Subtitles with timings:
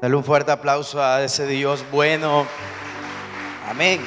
[0.00, 2.46] Dale un fuerte aplauso a ese Dios bueno.
[3.66, 4.06] Amén.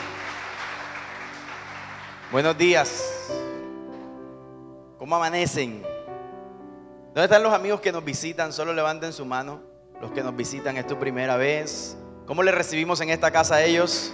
[2.32, 3.28] Buenos días.
[5.00, 5.82] ¿Cómo amanecen?
[7.08, 8.54] ¿Dónde están los amigos que nos visitan?
[8.54, 9.62] Solo levanten su mano.
[10.00, 11.98] Los que nos visitan es tu primera vez.
[12.28, 14.12] ¿Cómo les recibimos en esta casa a ellos?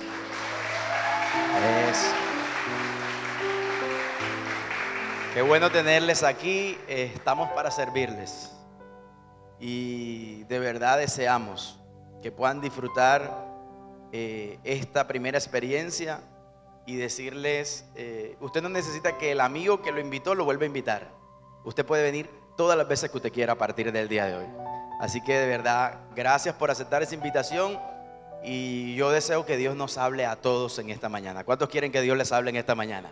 [5.33, 6.77] Qué bueno tenerles aquí.
[6.87, 8.54] Estamos para servirles
[9.59, 11.79] y de verdad deseamos
[12.21, 13.45] que puedan disfrutar
[14.11, 16.21] eh, esta primera experiencia
[16.85, 20.67] y decirles, eh, usted no necesita que el amigo que lo invitó lo vuelva a
[20.67, 21.09] invitar.
[21.63, 24.45] Usted puede venir todas las veces que usted quiera a partir del día de hoy.
[24.99, 27.79] Así que de verdad, gracias por aceptar esa invitación
[28.43, 31.43] y yo deseo que Dios nos hable a todos en esta mañana.
[31.43, 33.11] ¿Cuántos quieren que Dios les hable en esta mañana?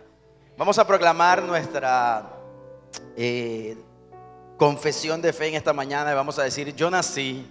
[0.56, 2.30] Vamos a proclamar nuestra...
[3.16, 3.76] Eh,
[4.56, 7.46] confesión de fe en esta mañana y vamos a decir, yo nací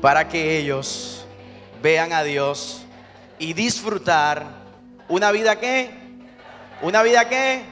[0.00, 1.26] para que ellos
[1.82, 2.82] vean a Dios
[3.38, 4.44] y disfrutar
[5.08, 5.90] una vida que,
[6.82, 7.62] una vida que,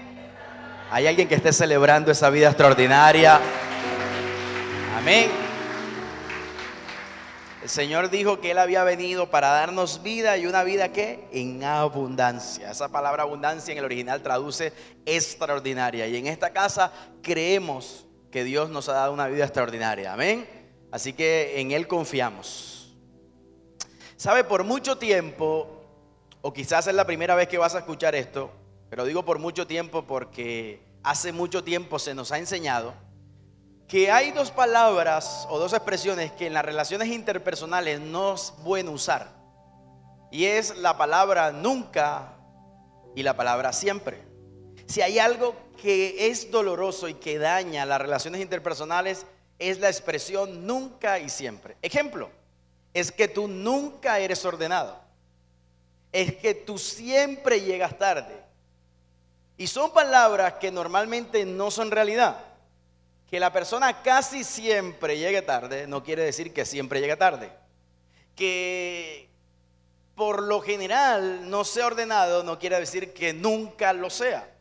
[0.91, 3.41] hay alguien que esté celebrando esa vida extraordinaria.
[4.96, 5.30] Amén.
[7.62, 11.64] El Señor dijo que Él había venido para darnos vida y una vida que en
[11.64, 12.70] abundancia.
[12.70, 14.72] Esa palabra abundancia en el original traduce
[15.05, 16.06] extraordinaria.
[16.06, 18.05] Y en esta casa creemos
[18.37, 20.12] que Dios nos ha dado una vida extraordinaria.
[20.12, 20.47] Amén.
[20.92, 22.95] Así que en Él confiamos.
[24.19, 25.83] Sabe, por mucho tiempo,
[26.42, 28.51] o quizás es la primera vez que vas a escuchar esto,
[28.91, 32.92] pero digo por mucho tiempo porque hace mucho tiempo se nos ha enseñado
[33.89, 38.91] que hay dos palabras o dos expresiones que en las relaciones interpersonales no es bueno
[38.91, 39.29] usar.
[40.31, 42.34] Y es la palabra nunca
[43.14, 44.23] y la palabra siempre.
[44.84, 49.27] Si hay algo que es doloroso y que daña las relaciones interpersonales,
[49.58, 51.77] es la expresión nunca y siempre.
[51.83, 52.30] Ejemplo,
[52.92, 54.98] es que tú nunca eres ordenado.
[56.12, 58.42] Es que tú siempre llegas tarde.
[59.58, 62.39] Y son palabras que normalmente no son realidad.
[63.30, 67.51] Que la persona casi siempre llegue tarde no quiere decir que siempre llegue tarde.
[68.34, 69.28] Que
[70.14, 74.55] por lo general no sea ordenado no quiere decir que nunca lo sea.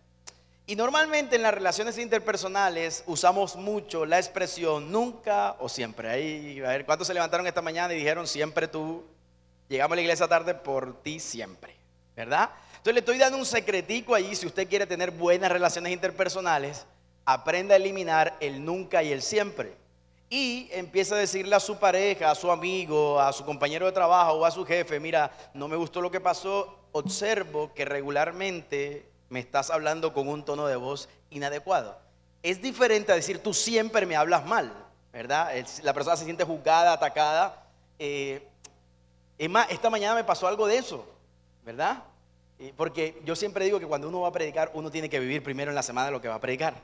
[0.67, 6.09] Y normalmente en las relaciones interpersonales usamos mucho la expresión nunca o siempre.
[6.09, 9.03] Ahí, a ver, ¿cuántos se levantaron esta mañana y dijeron siempre tú?
[9.69, 11.75] Llegamos a la iglesia tarde por ti siempre,
[12.15, 12.49] ¿verdad?
[12.77, 16.87] Entonces le estoy dando un secretico allí, si usted quiere tener buenas relaciones interpersonales,
[17.25, 19.77] aprenda a eliminar el nunca y el siempre.
[20.31, 24.33] Y empieza a decirle a su pareja, a su amigo, a su compañero de trabajo
[24.33, 29.41] o a su jefe, mira, no me gustó lo que pasó, observo que regularmente me
[29.41, 31.99] estás hablando con un tono de voz inadecuado.
[32.41, 34.71] Es diferente a decir tú siempre me hablas mal,
[35.11, 35.51] ¿verdad?
[35.83, 37.67] La persona se siente juzgada, atacada.
[37.99, 38.47] Eh,
[39.37, 41.05] es más, esta mañana me pasó algo de eso,
[41.65, 42.01] ¿verdad?
[42.77, 45.69] Porque yo siempre digo que cuando uno va a predicar, uno tiene que vivir primero
[45.69, 46.75] en la semana lo que va a predicar.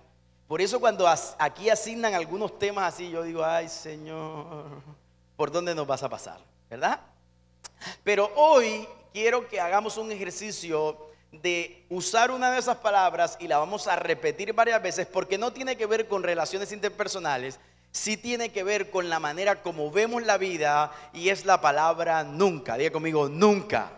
[0.45, 4.65] Por eso cuando aquí asignan algunos temas así, yo digo, ay Señor,
[5.37, 6.41] ¿por dónde nos vas a pasar?
[6.69, 6.99] ¿Verdad?
[8.03, 13.57] Pero hoy quiero que hagamos un ejercicio de usar una de esas palabras y la
[13.57, 17.59] vamos a repetir varias veces porque no tiene que ver con relaciones interpersonales,
[17.91, 22.23] sí tiene que ver con la manera como vemos la vida y es la palabra
[22.23, 22.77] nunca.
[22.77, 23.91] Diga conmigo, nunca.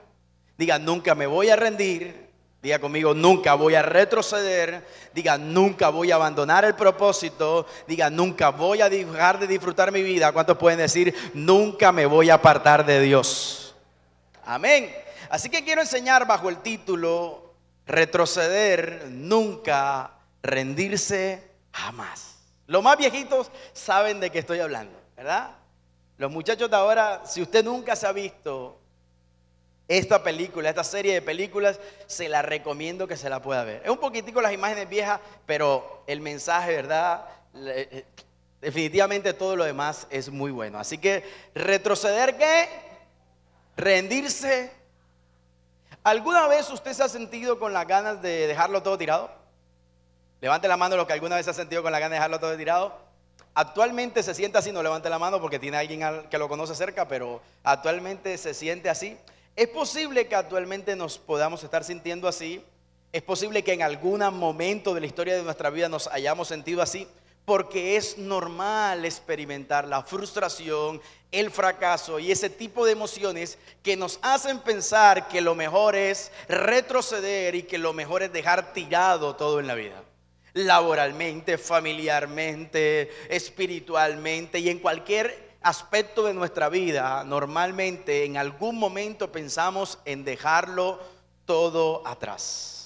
[0.57, 2.23] Diga, nunca me voy a rendir.
[2.61, 4.85] Diga conmigo, nunca voy a retroceder.
[5.13, 7.65] Diga, nunca voy a abandonar el propósito.
[7.87, 10.31] Diga, nunca voy a dejar de disfrutar mi vida.
[10.31, 13.75] ¿Cuántos pueden decir, nunca me voy a apartar de Dios?
[14.45, 15.02] Amén.
[15.33, 17.55] Así que quiero enseñar bajo el título
[17.87, 20.11] Retroceder nunca,
[20.43, 22.35] rendirse jamás.
[22.67, 25.55] Los más viejitos saben de qué estoy hablando, ¿verdad?
[26.17, 28.79] Los muchachos de ahora, si usted nunca se ha visto
[29.87, 33.81] esta película, esta serie de películas, se la recomiendo que se la pueda ver.
[33.83, 37.25] Es un poquitico las imágenes viejas, pero el mensaje, ¿verdad?
[37.55, 38.05] Eh,
[38.61, 40.77] definitivamente todo lo demás es muy bueno.
[40.77, 41.23] Así que
[41.55, 42.69] retroceder qué?
[43.75, 44.82] Rendirse
[46.03, 49.31] ¿Alguna vez usted se ha sentido con las ganas de dejarlo todo tirado?
[50.41, 52.41] Levante la mano los que alguna vez se ha sentido con las ganas de dejarlo
[52.41, 52.93] todo tirado.
[53.53, 57.07] Actualmente se siente así, no levante la mano porque tiene alguien que lo conoce cerca,
[57.07, 59.17] pero actualmente se siente así.
[59.55, 62.61] Es posible que actualmente nos podamos estar sintiendo así.
[63.13, 66.81] Es posible que en algún momento de la historia de nuestra vida nos hayamos sentido
[66.81, 67.07] así
[67.45, 71.01] porque es normal experimentar la frustración,
[71.31, 76.31] el fracaso y ese tipo de emociones que nos hacen pensar que lo mejor es
[76.47, 80.03] retroceder y que lo mejor es dejar tirado todo en la vida.
[80.53, 89.97] Laboralmente, familiarmente, espiritualmente y en cualquier aspecto de nuestra vida, normalmente en algún momento pensamos
[90.05, 90.99] en dejarlo
[91.45, 92.82] todo atrás.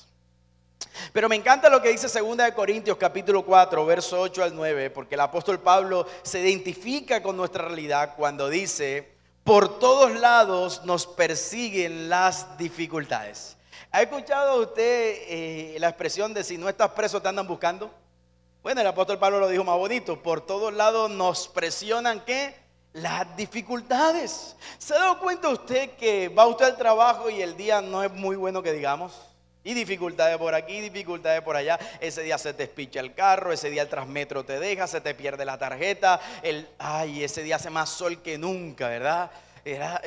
[1.14, 5.16] Pero me encanta lo que dice 2 Corintios capítulo 4, verso 8 al 9, porque
[5.16, 12.10] el apóstol Pablo se identifica con nuestra realidad cuando dice, por todos lados nos persiguen
[12.10, 13.58] las dificultades.
[13.92, 14.84] ¿Ha escuchado usted
[15.28, 17.92] eh, la expresión de si no estás preso te andan buscando?
[18.62, 22.68] Bueno, el apóstol Pablo lo dijo más bonito, por todos lados nos presionan qué?
[22.94, 24.56] las dificultades.
[24.78, 28.12] ¿Se ha dado cuenta usted que va usted al trabajo y el día no es
[28.12, 29.14] muy bueno que digamos?
[29.68, 31.78] Y dificultades por aquí, dificultades por allá.
[32.00, 35.14] Ese día se te espicha el carro, ese día el transmetro te deja, se te
[35.14, 36.22] pierde la tarjeta.
[36.42, 39.30] El, ay, ese día hace más sol que nunca, ¿verdad?
[39.66, 40.02] Era,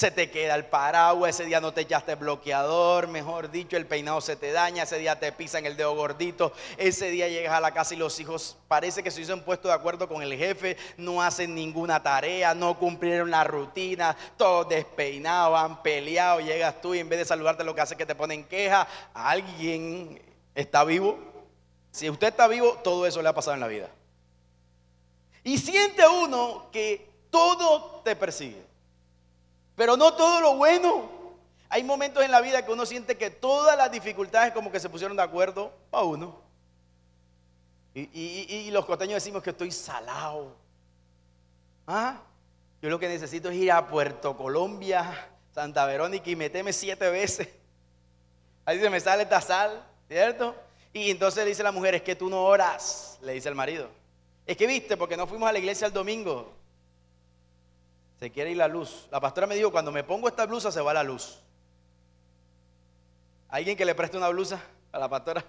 [0.00, 4.22] se te queda el paraguas, ese día no te echaste bloqueador, mejor dicho, el peinado
[4.22, 7.74] se te daña, ese día te pisan el dedo gordito, ese día llegas a la
[7.74, 11.20] casa y los hijos parece que se hizo puesto de acuerdo con el jefe, no
[11.20, 17.10] hacen ninguna tarea, no cumplieron la rutina, todos despeinados, han peleado, llegas tú y en
[17.10, 20.22] vez de saludarte lo que hace es que te ponen queja, alguien
[20.54, 21.18] está vivo.
[21.90, 23.90] Si usted está vivo, todo eso le ha pasado en la vida.
[25.44, 28.69] Y siente uno que todo te persigue.
[29.80, 31.08] Pero no todo lo bueno.
[31.70, 34.90] Hay momentos en la vida que uno siente que todas las dificultades como que se
[34.90, 36.38] pusieron de acuerdo para uno.
[37.94, 40.54] Y, los costeños decimos que estoy salado.
[41.86, 42.20] ¿Ah?
[42.82, 47.48] Yo lo que necesito es ir a Puerto Colombia, Santa Verónica y meterme siete veces.
[48.66, 50.54] Ahí se me sale esta sal, ¿cierto?
[50.92, 53.88] Y entonces le dice la mujer, es que tú no oras, le dice el marido.
[54.44, 56.59] Es que viste, porque no fuimos a la iglesia el domingo.
[58.20, 59.08] Se quiere ir la luz.
[59.10, 61.40] La pastora me dijo, cuando me pongo esta blusa se va la luz.
[63.48, 64.60] ¿Alguien que le preste una blusa
[64.92, 65.42] a la pastora?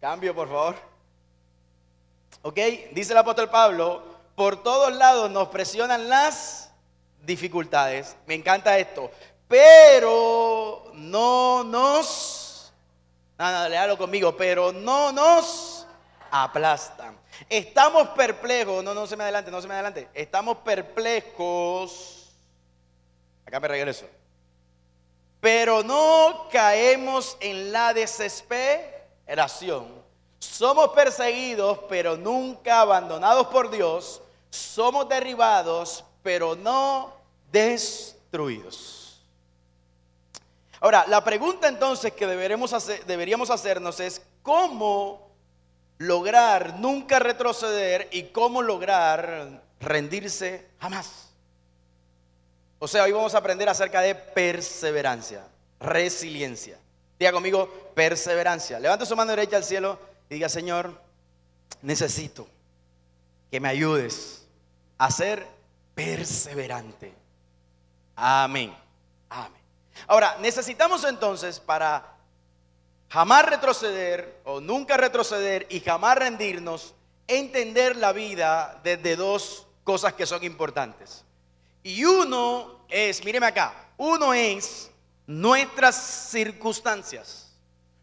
[0.00, 0.74] Cambio, por favor.
[2.42, 2.58] Ok,
[2.92, 4.02] dice el apóstol Pablo,
[4.34, 6.72] por todos lados nos presionan las
[7.24, 8.16] dificultades.
[8.26, 9.10] Me encanta esto.
[9.46, 12.72] Pero no nos...
[13.38, 14.36] Nada, léalo conmigo.
[14.36, 15.86] Pero no nos
[16.32, 17.16] aplastan.
[17.48, 20.08] Estamos perplejos, no, no se me adelante, no se me adelante.
[20.14, 22.32] Estamos perplejos.
[23.46, 24.06] Acá me regreso.
[25.40, 29.86] Pero no caemos en la desesperación.
[30.38, 34.20] Somos perseguidos, pero nunca abandonados por Dios.
[34.50, 37.14] Somos derribados, pero no
[37.50, 39.22] destruidos.
[40.80, 45.27] Ahora, la pregunta entonces que deberemos hacer, deberíamos hacernos es, ¿cómo
[45.98, 51.28] lograr nunca retroceder y cómo lograr rendirse jamás.
[52.78, 55.44] O sea, hoy vamos a aprender acerca de perseverancia,
[55.80, 56.78] resiliencia.
[57.18, 58.78] Diga conmigo, perseverancia.
[58.78, 59.98] Levanta su mano derecha al cielo
[60.30, 61.00] y diga, Señor,
[61.82, 62.48] necesito
[63.50, 64.46] que me ayudes
[64.96, 65.44] a ser
[65.94, 67.12] perseverante.
[68.14, 68.72] Amén.
[69.28, 69.62] Amén.
[70.06, 72.17] Ahora, necesitamos entonces para
[73.08, 76.94] jamás retroceder o nunca retroceder y jamás rendirnos,
[77.26, 81.24] entender la vida desde dos cosas que son importantes.
[81.82, 84.90] Y uno es, míreme acá, uno es
[85.26, 85.96] nuestras
[86.30, 87.52] circunstancias.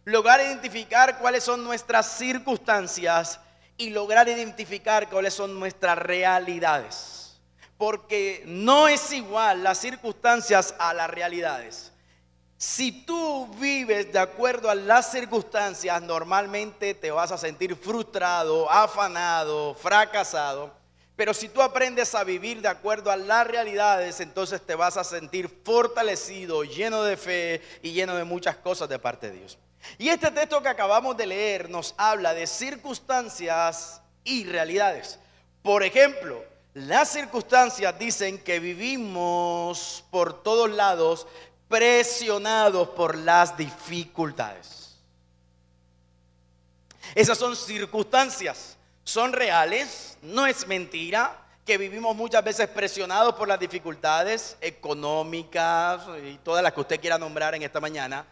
[0.06, 3.40] Lograr identificar cuáles son nuestras circunstancias
[3.78, 7.40] y lograr identificar cuáles son nuestras realidades.
[7.78, 11.92] Porque no es igual las circunstancias a las realidades.
[12.66, 19.76] Si tú vives de acuerdo a las circunstancias, normalmente te vas a sentir frustrado, afanado,
[19.76, 20.74] fracasado.
[21.16, 25.04] Pero si tú aprendes a vivir de acuerdo a las realidades, entonces te vas a
[25.04, 29.60] sentir fortalecido, lleno de fe y lleno de muchas cosas de parte de Dios.
[30.00, 35.20] Y este texto que acabamos de leer nos habla de circunstancias y realidades.
[35.62, 36.44] Por ejemplo,
[36.74, 41.28] las circunstancias dicen que vivimos por todos lados,
[41.68, 44.98] presionados por las dificultades.
[47.14, 53.60] Esas son circunstancias, son reales, no es mentira que vivimos muchas veces presionados por las
[53.60, 58.26] dificultades económicas y todas las que usted quiera nombrar en esta mañana.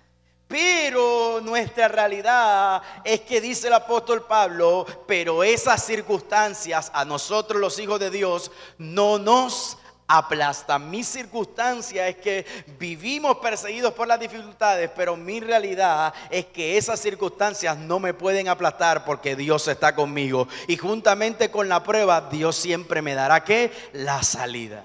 [0.48, 7.80] Pero nuestra realidad es que dice el apóstol Pablo, pero esas circunstancias a nosotros los
[7.80, 10.80] hijos de Dios no nos aplasta.
[10.80, 12.46] Mi circunstancia es que
[12.80, 18.48] vivimos perseguidos por las dificultades, pero mi realidad es que esas circunstancias no me pueden
[18.48, 20.48] aplastar porque Dios está conmigo.
[20.68, 24.84] Y juntamente con la prueba, Dios siempre me dará que la salida.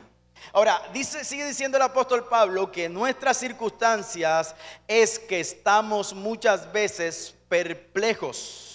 [0.52, 4.54] Ahora, dice, sigue diciendo el apóstol Pablo que nuestras circunstancias
[4.86, 8.67] es que estamos muchas veces perplejos.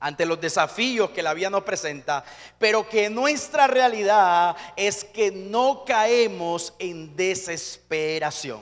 [0.00, 2.24] Ante los desafíos que la vida nos presenta,
[2.58, 8.60] pero que nuestra realidad es que no caemos en desesperación.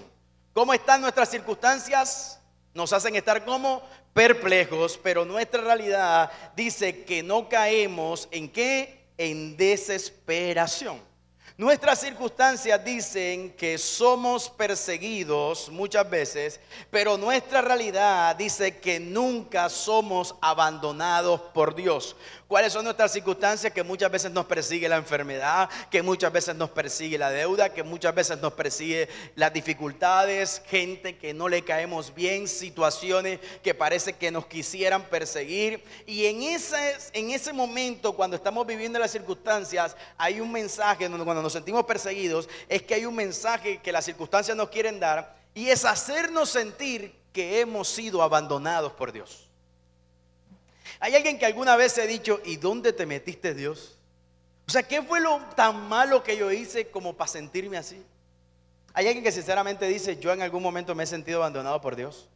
[0.52, 2.40] ¿Cómo están nuestras circunstancias?
[2.74, 9.08] Nos hacen estar como perplejos, pero nuestra realidad dice que no caemos en qué?
[9.16, 11.11] En desesperación.
[11.58, 20.34] Nuestras circunstancias dicen que somos perseguidos muchas veces, pero nuestra realidad dice que nunca somos
[20.40, 22.16] abandonados por Dios.
[22.52, 23.72] ¿Cuáles son nuestras circunstancias?
[23.72, 27.82] Que muchas veces nos persigue la enfermedad, que muchas veces nos persigue la deuda, que
[27.82, 34.12] muchas veces nos persigue las dificultades, gente que no le caemos bien, situaciones que parece
[34.12, 35.82] que nos quisieran perseguir.
[36.04, 41.40] Y en ese, en ese momento, cuando estamos viviendo las circunstancias, hay un mensaje, cuando
[41.40, 45.70] nos sentimos perseguidos, es que hay un mensaje que las circunstancias nos quieren dar y
[45.70, 49.48] es hacernos sentir que hemos sido abandonados por Dios.
[51.02, 53.98] ¿Hay alguien que alguna vez se ha dicho, ¿y dónde te metiste Dios?
[54.68, 58.00] O sea, ¿qué fue lo tan malo que yo hice como para sentirme así?
[58.94, 62.28] Hay alguien que sinceramente dice, yo en algún momento me he sentido abandonado por Dios.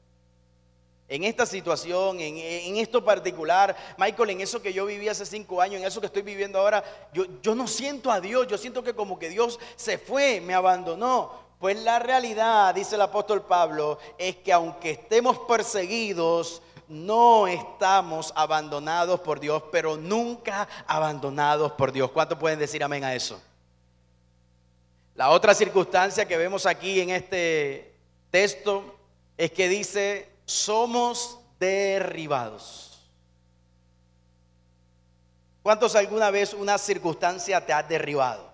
[1.06, 5.80] En esta situación, en, esto particular, Michael, en eso que yo viví hace cinco años,
[5.80, 6.82] en eso que estoy viviendo ahora,
[7.12, 10.54] yo, yo no siento a Dios, yo siento que como que Dios se fue, me
[10.54, 11.46] abandonó.
[11.60, 19.20] Pues la realidad, dice el apóstol Pablo, es que aunque estemos perseguidos, no estamos abandonados
[19.20, 22.10] por Dios, pero nunca abandonados por Dios.
[22.10, 23.40] ¿Cuántos pueden decir amén a eso?
[25.14, 27.94] La otra circunstancia que vemos aquí en este
[28.30, 28.96] texto
[29.36, 33.00] es que dice, somos derribados.
[35.62, 38.52] ¿Cuántos alguna vez una circunstancia te ha derribado?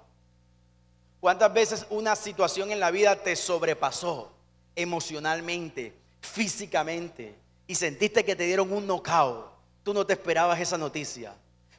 [1.20, 4.32] ¿Cuántas veces una situación en la vida te sobrepasó
[4.74, 7.41] emocionalmente, físicamente?
[7.66, 9.46] Y sentiste que te dieron un knockout,
[9.82, 11.34] tú no te esperabas esa noticia.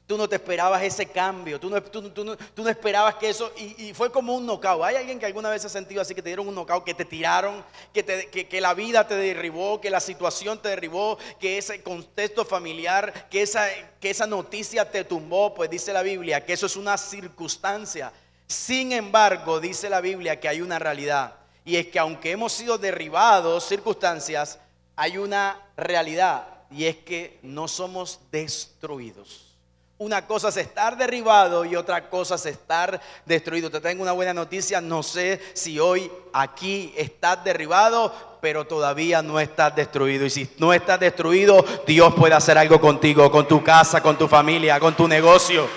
[0.05, 4.11] Tú no te esperabas ese cambio, tú no, tú, no, esperabas que eso, y, fue
[4.11, 4.83] como un knockout.
[4.83, 7.05] ¿Hay alguien que alguna vez ha sentido así, que te dieron un knockout, que te
[7.05, 7.63] tiraron,
[7.93, 13.29] que, que, la vida te derribó, que la situación te derribó, que ese contexto familiar,
[13.29, 13.65] que esa,
[14.01, 15.53] que esa noticia te tumbó?
[15.53, 18.11] Pues dice la Biblia que eso es una circunstancia.
[18.45, 22.77] Sin embargo, dice la Biblia que hay una realidad, y es que aunque hemos sido
[22.77, 24.59] derribados, circunstancias,
[24.95, 29.49] hay una realidad y es que no somos destruidos.
[29.99, 33.69] Una cosa es estar derribado y otra cosa es estar destruido.
[33.69, 39.39] Te tengo una buena noticia, no sé si hoy aquí estás derribado, pero todavía no
[39.39, 40.25] estás destruido.
[40.25, 44.27] Y si no estás destruido, Dios puede hacer algo contigo, con tu casa, con tu
[44.27, 45.69] familia, con tu negocio.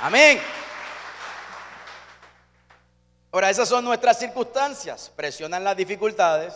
[0.00, 0.40] Amén.
[3.32, 5.10] Ahora, esas son nuestras circunstancias.
[5.16, 6.52] Presionan las dificultades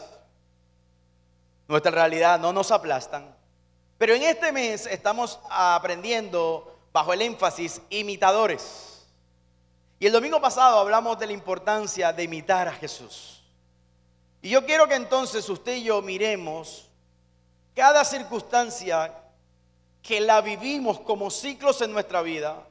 [1.69, 3.35] nuestra realidad no nos aplastan.
[3.99, 9.07] Pero en este mes estamos aprendiendo bajo el énfasis imitadores.
[9.99, 13.43] Y el domingo pasado hablamos de la importancia de imitar a Jesús.
[14.43, 16.89] Y yo quiero que entonces usted y yo miremos
[17.75, 19.13] cada circunstancia
[20.03, 22.63] que la vivimos como ciclos en nuestra vida,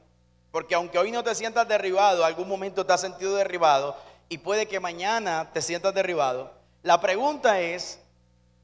[0.50, 3.96] porque aunque hoy no te sientas derribado, algún momento te has sentido derribado
[4.28, 6.50] y puede que mañana te sientas derribado,
[6.82, 8.00] la pregunta es,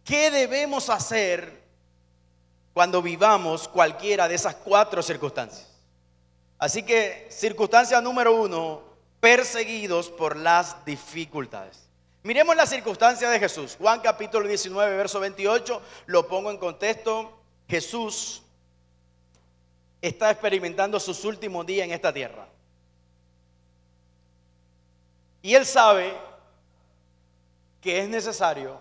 [0.05, 1.63] ¿Qué debemos hacer
[2.75, 5.69] cuando vivamos cualquiera de esas cuatro circunstancias?
[6.59, 8.83] Así que circunstancia número uno,
[9.21, 11.89] perseguidos por las dificultades.
[12.25, 13.77] Miremos la circunstancia de Jesús.
[13.79, 17.41] Juan capítulo 19, verso 28, lo pongo en contexto.
[17.69, 18.43] Jesús
[20.01, 22.47] está experimentando sus últimos días en esta tierra.
[25.43, 26.17] Y él sabe
[27.81, 28.81] que es necesario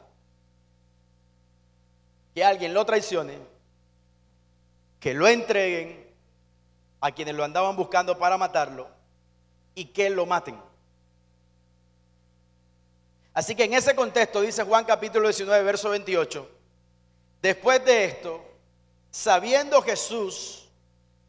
[2.34, 3.38] que alguien lo traicione,
[5.00, 6.14] que lo entreguen
[7.00, 8.88] a quienes lo andaban buscando para matarlo
[9.76, 10.60] y que lo maten.
[13.34, 16.50] Así que en ese contexto dice Juan capítulo 19, verso 28,
[17.42, 18.44] después de esto,
[19.10, 20.70] sabiendo Jesús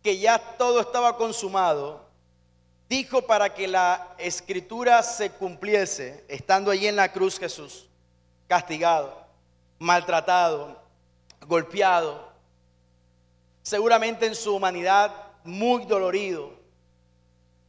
[0.02, 2.09] que ya todo estaba consumado,
[2.88, 7.88] dijo para que la escritura se cumpliese, estando allí en la cruz Jesús,
[8.49, 9.25] castigado,
[9.78, 10.81] maltratado,
[11.46, 12.32] golpeado,
[13.62, 15.12] seguramente en su humanidad
[15.44, 16.52] muy dolorido,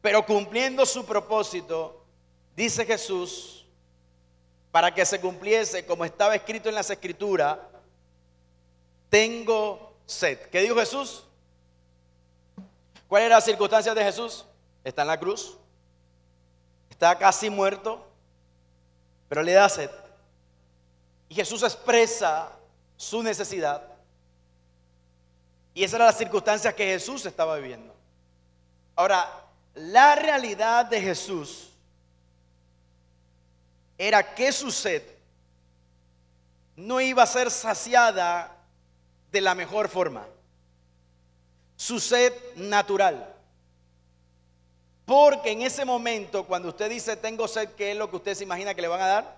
[0.01, 2.05] pero cumpliendo su propósito,
[2.55, 3.65] dice Jesús,
[4.71, 7.59] para que se cumpliese como estaba escrito en las escrituras,
[9.09, 10.39] tengo sed.
[10.49, 11.25] ¿Qué dijo Jesús?
[13.07, 14.45] ¿Cuál era la circunstancia de Jesús?
[14.83, 15.57] Está en la cruz,
[16.89, 18.05] está casi muerto,
[19.29, 19.91] pero le da sed.
[21.29, 22.51] Y Jesús expresa
[23.03, 23.83] su necesidad.
[25.73, 27.93] Y esas eran las circunstancias que Jesús estaba viviendo.
[28.95, 29.29] Ahora,
[29.75, 31.69] la realidad de Jesús
[33.97, 35.03] era que su sed
[36.75, 38.55] no iba a ser saciada
[39.31, 40.25] de la mejor forma.
[41.75, 43.35] Su sed natural.
[45.05, 48.43] Porque en ese momento, cuando usted dice tengo sed, ¿qué es lo que usted se
[48.43, 49.37] imagina que le van a dar?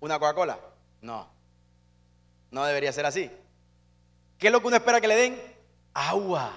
[0.00, 0.58] ¿Una Coca-Cola?
[1.00, 1.35] No.
[2.56, 3.30] No debería ser así.
[4.38, 5.42] ¿Qué es lo que uno espera que le den?
[5.92, 6.50] Agua.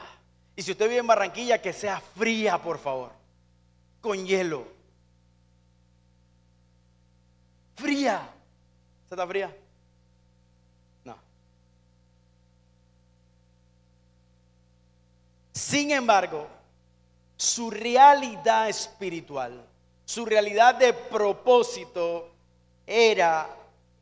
[0.56, 3.12] Y si usted vive en Barranquilla, que sea fría, por favor.
[4.00, 4.66] Con hielo.
[7.76, 8.30] Fría.
[9.10, 9.54] ¿Se está fría?
[11.04, 11.18] No.
[15.52, 16.48] Sin embargo,
[17.36, 19.66] su realidad espiritual,
[20.06, 22.32] su realidad de propósito
[22.88, 23.59] era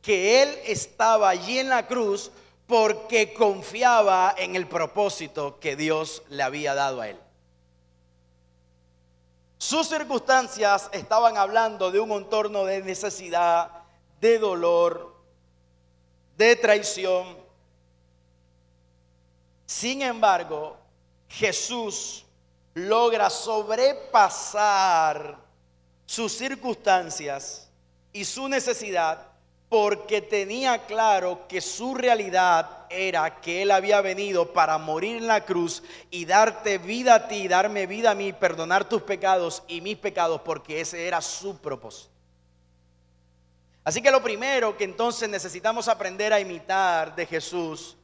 [0.08, 2.30] que él estaba allí en la cruz
[2.66, 7.20] porque confiaba en el propósito que Dios le había dado a él.
[9.58, 13.70] Sus circunstancias estaban hablando de un entorno de necesidad,
[14.18, 15.14] de dolor,
[16.38, 17.36] de traición.
[19.66, 20.78] Sin embargo,
[21.28, 22.24] Jesús
[22.72, 24.56] logra sobrepasar
[26.06, 27.68] sus circunstancias
[28.10, 29.27] y su necesidad
[29.68, 35.44] porque tenía claro que su realidad era que Él había venido para morir en la
[35.44, 39.98] cruz y darte vida a ti, darme vida a mí, perdonar tus pecados y mis
[39.98, 42.10] pecados, porque ese era su propósito.
[43.84, 47.96] Así que lo primero que entonces necesitamos aprender a imitar de Jesús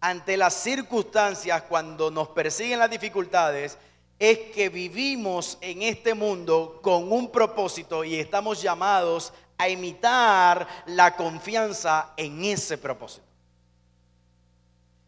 [0.00, 3.78] ante las circunstancias cuando nos persiguen las dificultades
[4.18, 11.14] es que vivimos en este mundo con un propósito y estamos llamados a imitar la
[11.16, 13.26] confianza en ese propósito.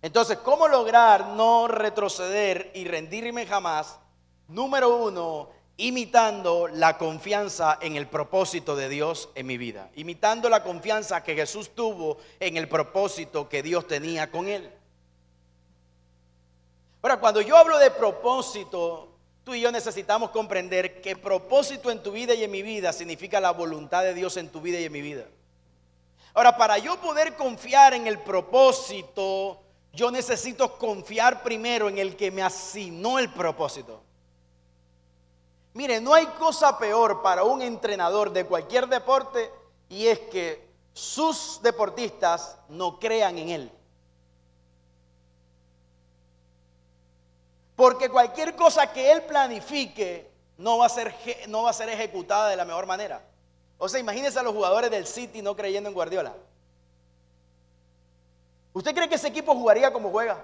[0.01, 3.99] Entonces, ¿cómo lograr no retroceder y rendirme jamás?
[4.49, 9.91] Número uno, imitando la confianza en el propósito de Dios en mi vida.
[9.97, 14.71] Imitando la confianza que Jesús tuvo en el propósito que Dios tenía con él.
[17.03, 19.14] Ahora, cuando yo hablo de propósito,
[19.45, 23.41] tú y yo necesitamos comprender que propósito en tu vida y en mi vida significa
[23.41, 25.27] la voluntad de Dios en tu vida y en mi vida.
[26.33, 29.61] Ahora, para yo poder confiar en el propósito,
[29.93, 34.03] yo necesito confiar primero en el que me asignó el propósito.
[35.75, 39.51] Mire, no hay cosa peor para un entrenador de cualquier deporte
[39.89, 43.73] y es que sus deportistas no crean en él.
[47.77, 51.15] Porque cualquier cosa que él planifique no va a ser,
[51.49, 53.23] no va a ser ejecutada de la mejor manera.
[53.79, 56.35] O sea, imagínense a los jugadores del City no creyendo en Guardiola.
[58.73, 60.43] ¿Usted cree que ese equipo jugaría como juega?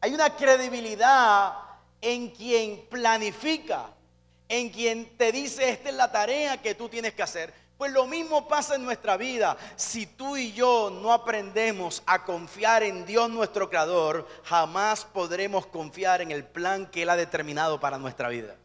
[0.00, 1.54] Hay una credibilidad
[2.00, 3.90] en quien planifica,
[4.48, 7.52] en quien te dice, esta es la tarea que tú tienes que hacer.
[7.78, 9.56] Pues lo mismo pasa en nuestra vida.
[9.76, 16.20] Si tú y yo no aprendemos a confiar en Dios nuestro Creador, jamás podremos confiar
[16.20, 18.56] en el plan que Él ha determinado para nuestra vida.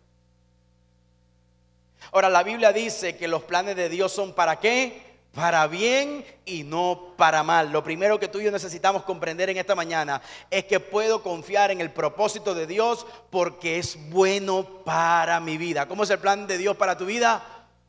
[2.12, 5.14] Ahora, la Biblia dice que los planes de Dios son para qué?
[5.32, 7.72] Para bien y no para mal.
[7.72, 11.70] Lo primero que tú y yo necesitamos comprender en esta mañana es que puedo confiar
[11.70, 15.88] en el propósito de Dios porque es bueno para mi vida.
[15.88, 17.44] ¿Cómo es el plan de Dios para tu vida?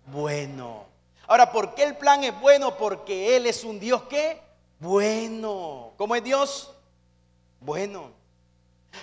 [0.04, 0.93] Bueno.
[1.26, 2.76] Ahora, ¿por qué el plan es bueno?
[2.76, 4.40] Porque Él es un Dios que
[4.78, 5.92] bueno.
[5.96, 6.70] ¿Cómo es Dios?
[7.60, 8.12] Bueno.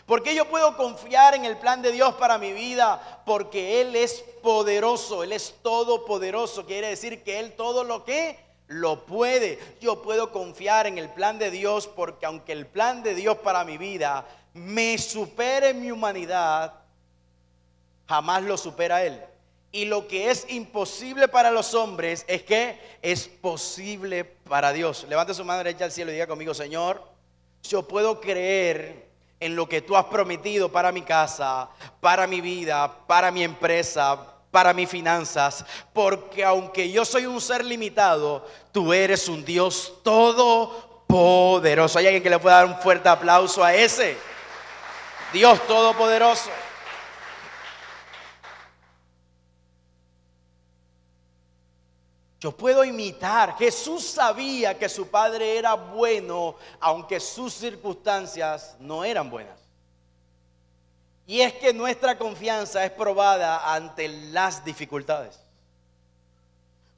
[0.05, 3.21] ¿Por qué yo puedo confiar en el plan de Dios para mi vida?
[3.25, 6.65] Porque Él es poderoso, Él es todopoderoso.
[6.65, 9.59] Quiere decir que Él todo lo que lo puede.
[9.81, 13.65] Yo puedo confiar en el plan de Dios porque aunque el plan de Dios para
[13.65, 16.73] mi vida me supere mi humanidad,
[18.07, 19.21] jamás lo supera Él.
[19.71, 25.05] Y lo que es imposible para los hombres es que es posible para Dios.
[25.07, 27.01] Levante su mano derecha al cielo y diga conmigo, Señor,
[27.63, 31.69] yo puedo creer en lo que tú has prometido para mi casa,
[32.01, 34.19] para mi vida, para mi empresa,
[34.51, 41.97] para mis finanzas, porque aunque yo soy un ser limitado, tú eres un Dios todopoderoso.
[41.97, 44.17] ¿Hay alguien que le pueda dar un fuerte aplauso a ese?
[45.31, 46.49] Dios todopoderoso.
[52.41, 53.55] Yo puedo imitar.
[53.55, 59.59] Jesús sabía que su padre era bueno, aunque sus circunstancias no eran buenas.
[61.27, 65.39] Y es que nuestra confianza es probada ante las dificultades.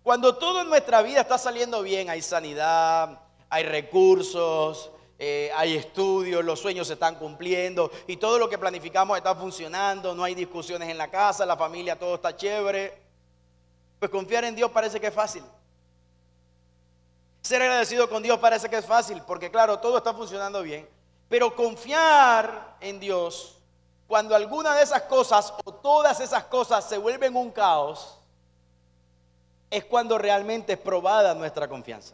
[0.02, 6.44] Cuando todo en nuestra vida está saliendo bien, hay sanidad, hay recursos, eh, hay estudios,
[6.44, 10.88] los sueños se están cumpliendo y todo lo que planificamos está funcionando, no hay discusiones
[10.88, 13.03] en la casa, la familia, todo está chévere.
[14.04, 15.46] Pues confiar en Dios parece que es fácil.
[17.42, 20.90] Ser agradecido con Dios parece que es fácil, porque claro, todo está funcionando bien.
[21.30, 23.62] Pero confiar en Dios,
[24.06, 28.20] cuando alguna de esas cosas o todas esas cosas se vuelven un caos,
[29.70, 32.14] es cuando realmente es probada nuestra confianza.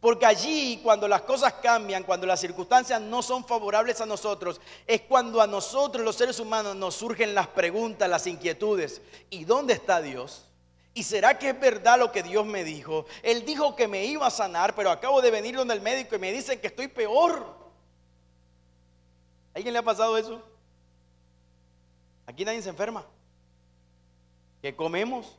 [0.00, 5.02] Porque allí, cuando las cosas cambian, cuando las circunstancias no son favorables a nosotros, es
[5.02, 9.02] cuando a nosotros los seres humanos nos surgen las preguntas, las inquietudes.
[9.28, 10.46] ¿Y dónde está Dios?
[10.94, 13.04] ¿Y será que es verdad lo que Dios me dijo?
[13.22, 16.18] Él dijo que me iba a sanar, pero acabo de venir donde el médico y
[16.18, 17.60] me dicen que estoy peor.
[19.52, 20.42] ¿A alguien le ha pasado eso?
[22.26, 23.04] Aquí nadie se enferma.
[24.62, 25.36] ¿Qué comemos?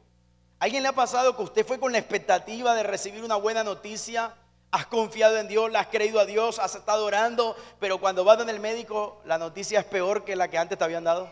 [0.59, 3.63] ¿A alguien le ha pasado que usted fue con la expectativa de recibir una buena
[3.63, 4.35] noticia?
[4.71, 8.37] Has confiado en Dios, le has creído a Dios, has estado orando, pero cuando vas
[8.37, 11.29] donde el médico, la noticia es peor que la que antes te habían dado.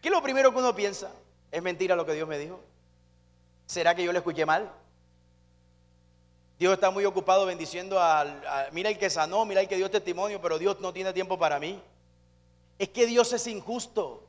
[0.00, 1.10] ¿Qué es lo primero que uno piensa?
[1.50, 2.60] ¿Es mentira lo que Dios me dijo?
[3.66, 4.70] ¿Será que yo le escuché mal?
[6.58, 10.40] Dios está muy ocupado bendiciendo al, mira el que sanó, mira el que dio testimonio,
[10.40, 11.82] pero Dios no tiene tiempo para mí.
[12.78, 14.26] Es que Dios es injusto.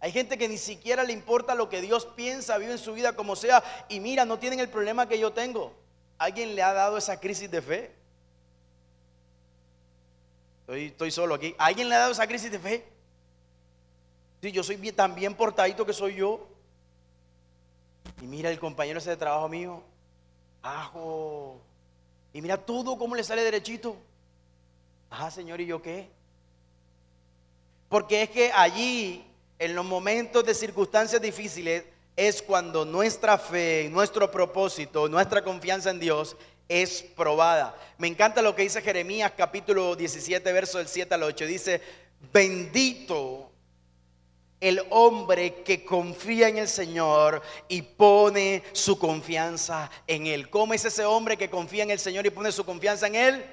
[0.00, 3.14] Hay gente que ni siquiera le importa lo que Dios piensa, vive en su vida
[3.14, 5.85] como sea, y mira, no tienen el problema que yo tengo.
[6.18, 7.94] ¿Alguien le ha dado esa crisis de fe?
[10.60, 11.54] Estoy, estoy solo aquí.
[11.58, 12.84] ¿Alguien le ha dado esa crisis de fe?
[14.42, 16.48] Sí, yo soy tan bien portadito que soy yo.
[18.20, 19.82] Y mira el compañero ese de trabajo mío.
[20.62, 21.60] Ajo.
[22.32, 23.96] Y mira todo cómo le sale derechito.
[25.10, 26.10] Ajá, Señor, ¿y yo qué?
[27.88, 29.24] Porque es que allí,
[29.58, 31.84] en los momentos de circunstancias difíciles,
[32.16, 36.36] es cuando nuestra fe, nuestro propósito, nuestra confianza en Dios
[36.68, 37.76] es probada.
[37.98, 41.46] Me encanta lo que dice Jeremías capítulo 17, verso del 7 al 8.
[41.46, 41.82] Dice,
[42.32, 43.52] bendito
[44.58, 50.48] el hombre que confía en el Señor y pone su confianza en Él.
[50.48, 53.44] ¿Cómo es ese hombre que confía en el Señor y pone su confianza en Él?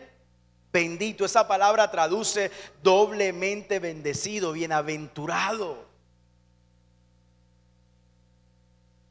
[0.72, 2.50] Bendito, esa palabra traduce
[2.82, 5.93] doblemente bendecido, bienaventurado.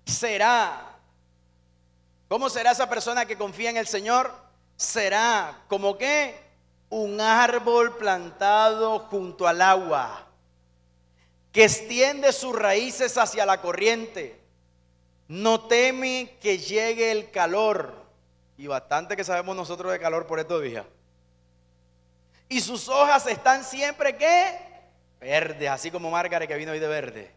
[0.05, 0.97] Será.
[2.29, 4.33] ¿Cómo será esa persona que confía en el Señor?
[4.77, 6.35] Será como que
[6.88, 10.27] un árbol plantado junto al agua
[11.53, 14.41] que extiende sus raíces hacia la corriente.
[15.29, 17.95] No teme que llegue el calor.
[18.57, 20.87] Y bastante que sabemos nosotros de calor por estos días.
[22.49, 24.59] Y sus hojas están siempre ¿qué?
[25.21, 27.35] Verdes, así como Margaret que vino hoy de verde.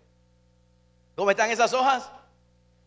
[1.16, 2.10] ¿Cómo están esas hojas?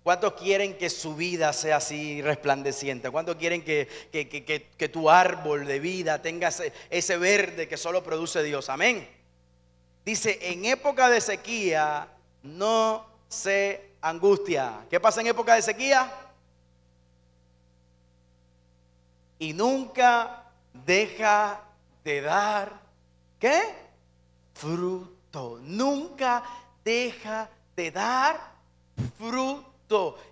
[0.08, 3.10] ¿Cuántos quieren que su vida sea así resplandeciente?
[3.10, 8.42] ¿Cuántos quieren que, que, tu árbol de vida tenga ese, ese verde que solo produce
[8.42, 8.70] Dios?
[8.70, 9.06] Amén.
[10.06, 12.08] Dice, en época de sequía
[12.42, 14.86] no se angustia.
[14.88, 16.10] ¿Qué pasa en época de sequía?
[19.38, 21.64] Y nunca deja
[22.02, 22.80] de dar,
[23.38, 23.60] ¿qué?
[24.54, 25.60] Fruto.
[25.60, 26.44] Nunca
[26.82, 28.54] deja de dar
[29.18, 29.68] fruto.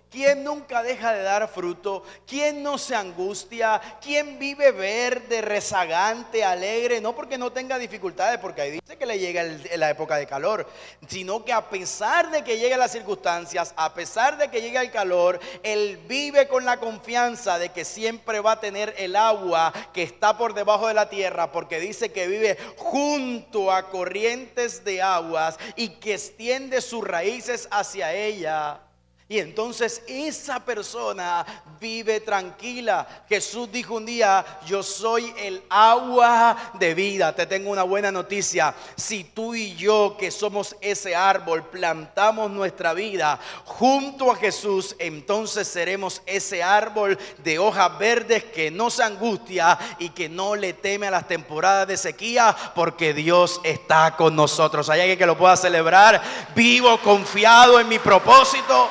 [0.09, 2.03] ¿Quién nunca deja de dar fruto?
[2.25, 3.81] ¿Quién no se angustia?
[4.01, 7.01] ¿Quién vive verde, rezagante, alegre?
[7.01, 9.43] No porque no tenga dificultades, porque ahí dice que le llega
[9.75, 10.65] la época de calor,
[11.07, 14.91] sino que a pesar de que lleguen las circunstancias, a pesar de que llegue el
[14.91, 20.03] calor, él vive con la confianza de que siempre va a tener el agua que
[20.03, 25.57] está por debajo de la tierra, porque dice que vive junto a corrientes de aguas
[25.75, 28.86] y que extiende sus raíces hacia ella
[29.29, 31.45] y entonces esa persona
[31.81, 33.05] vive tranquila.
[33.27, 37.35] Jesús dijo un día, yo soy el agua de vida.
[37.35, 38.73] Te tengo una buena noticia.
[38.95, 45.67] Si tú y yo, que somos ese árbol, plantamos nuestra vida junto a Jesús, entonces
[45.67, 51.07] seremos ese árbol de hojas verdes que no se angustia y que no le teme
[51.07, 54.89] a las temporadas de sequía porque Dios está con nosotros.
[54.89, 56.21] Hay alguien que lo pueda celebrar.
[56.55, 58.89] Vivo confiado en mi propósito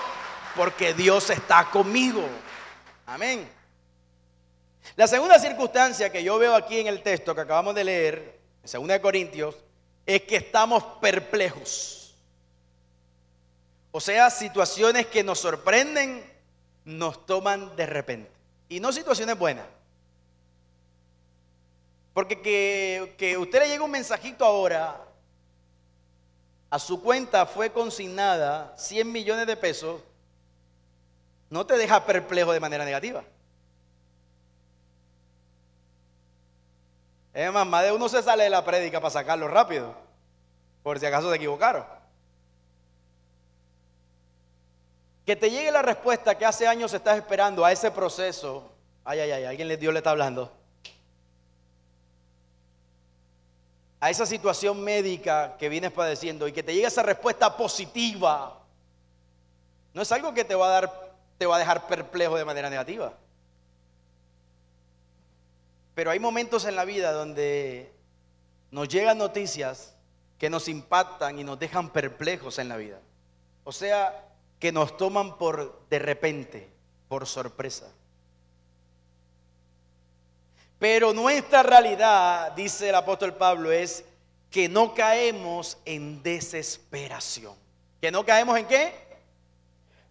[0.56, 2.22] porque Dios está conmigo.
[3.06, 3.48] Amén.
[4.96, 8.86] La segunda circunstancia que yo veo aquí en el texto que acabamos de leer, en
[8.86, 9.56] 2 Corintios,
[10.06, 12.14] es que estamos perplejos.
[13.90, 16.24] O sea, situaciones que nos sorprenden,
[16.84, 18.30] nos toman de repente.
[18.68, 19.66] Y no situaciones buenas.
[22.12, 25.02] Porque que, que usted le llegue un mensajito ahora,
[26.70, 30.00] a su cuenta fue consignada 100 millones de pesos
[31.50, 33.24] no te deja perplejo de manera negativa.
[37.32, 39.94] Es más, más de uno se sale de la prédica para sacarlo rápido,
[40.82, 41.84] por si acaso se equivocaron.
[45.26, 48.72] Que te llegue la respuesta que hace años estás esperando a ese proceso.
[49.04, 50.50] Ay, ay, ay, alguien Dios le está hablando.
[54.00, 58.62] A esa situación médica que vienes padeciendo y que te llegue esa respuesta positiva.
[59.92, 61.05] No es algo que te va a dar,
[61.38, 63.14] te va a dejar perplejo de manera negativa.
[65.94, 67.92] Pero hay momentos en la vida donde
[68.70, 69.94] nos llegan noticias
[70.38, 73.00] que nos impactan y nos dejan perplejos en la vida.
[73.64, 76.70] O sea, que nos toman por de repente,
[77.08, 77.86] por sorpresa.
[80.78, 84.04] Pero nuestra realidad, dice el apóstol Pablo, es
[84.50, 87.54] que no caemos en desesperación.
[88.00, 89.05] ¿Que no caemos en qué?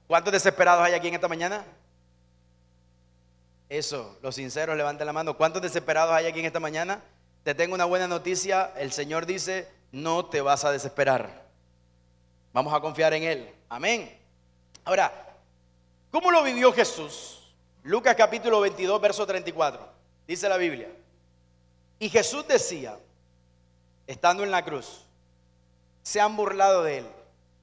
[0.07, 1.65] ¿Cuántos desesperados hay aquí en esta mañana?
[3.69, 5.35] Eso, los sinceros levanten la mano.
[5.35, 7.01] ¿Cuántos desesperados hay aquí en esta mañana?
[7.43, 8.71] Te tengo una buena noticia.
[8.77, 11.45] El Señor dice, no te vas a desesperar.
[12.53, 13.55] Vamos a confiar en Él.
[13.67, 14.17] Amén.
[14.83, 15.11] Ahora,
[16.11, 17.53] ¿cómo lo vivió Jesús?
[17.83, 19.87] Lucas capítulo 22, verso 34.
[20.27, 20.89] Dice la Biblia.
[21.97, 22.97] Y Jesús decía,
[24.05, 25.05] estando en la cruz,
[26.03, 27.07] se han burlado de él.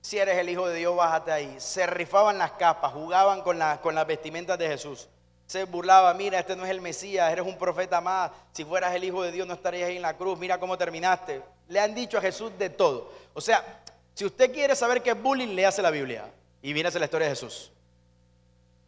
[0.02, 1.54] Si eres el Hijo de Dios, bájate ahí.
[1.58, 5.08] Se rifaban las capas, jugaban con, con las vestimentas de Jesús.
[5.46, 8.32] Se burlaba, mira, este no es el Mesías, eres un profeta más.
[8.52, 10.38] Si fueras el Hijo de Dios, no estarías ahí en la cruz.
[10.38, 11.40] Mira cómo terminaste.
[11.68, 13.12] Le han dicho a Jesús de todo.
[13.32, 13.82] O sea,
[14.14, 16.28] si usted quiere saber qué es bullying, le hace la Biblia.
[16.60, 17.70] Y viene la historia de Jesús.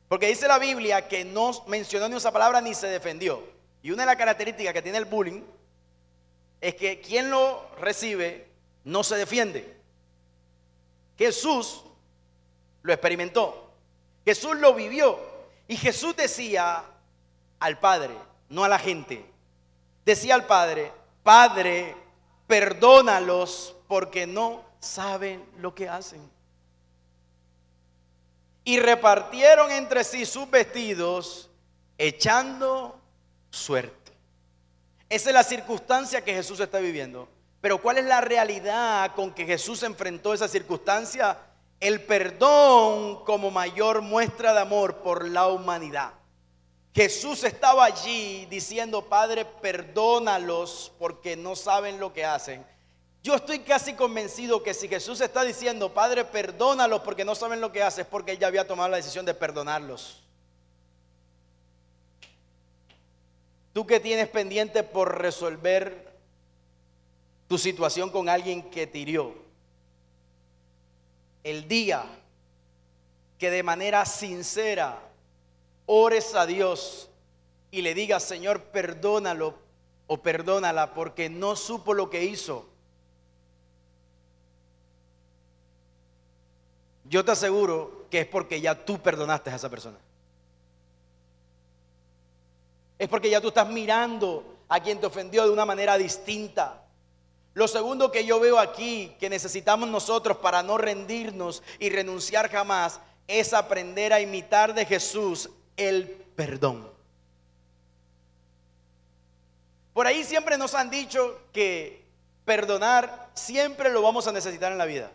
[0.08, 3.42] Porque dice la Biblia que no mencionó ni esa palabra ni se defendió.
[3.82, 5.42] Y una de las características que tiene el bullying
[6.60, 8.48] es que quien lo recibe
[8.84, 9.76] no se defiende.
[11.18, 11.84] Jesús
[12.82, 13.72] lo experimentó.
[14.24, 15.18] Jesús lo vivió.
[15.68, 16.84] Y Jesús decía
[17.58, 18.14] al Padre,
[18.48, 19.24] no a la gente.
[20.04, 21.96] Decía al Padre, Padre,
[22.46, 26.34] perdónalos porque no saben lo que hacen
[28.64, 31.50] y repartieron entre sí sus vestidos
[31.98, 32.98] echando
[33.50, 34.12] suerte.
[35.08, 37.28] Esa es la circunstancia que Jesús está viviendo.
[37.64, 41.38] Pero ¿cuál es la realidad con que Jesús enfrentó esa circunstancia?
[41.80, 46.12] El perdón como mayor muestra de amor por la humanidad.
[46.94, 52.66] Jesús estaba allí diciendo, Padre, perdónalos porque no saben lo que hacen.
[53.22, 57.72] Yo estoy casi convencido que si Jesús está diciendo, Padre, perdónalos porque no saben lo
[57.72, 60.22] que hace, es porque Él ya había tomado la decisión de perdonarlos.
[63.72, 66.13] Tú que tienes pendiente por resolver
[67.48, 69.34] tu situación con alguien que te hirió,
[71.42, 72.04] el día
[73.38, 74.98] que de manera sincera
[75.86, 77.10] ores a Dios
[77.70, 79.54] y le digas, Señor, perdónalo
[80.06, 82.74] o perdónala porque no supo lo que hizo
[87.04, 89.98] yo te aseguro que es porque ya tú perdonaste a esa persona.
[92.98, 96.83] Es porque ya tú estás mirando a quien te ofendió de una manera distinta.
[97.54, 103.00] Lo segundo que yo veo aquí que necesitamos nosotros para no rendirnos y renunciar jamás
[103.28, 106.92] es aprender a imitar de Jesús el perdón.
[109.92, 112.04] Por ahí siempre nos han dicho que
[112.44, 115.12] perdonar siempre lo vamos a necesitar en la vida.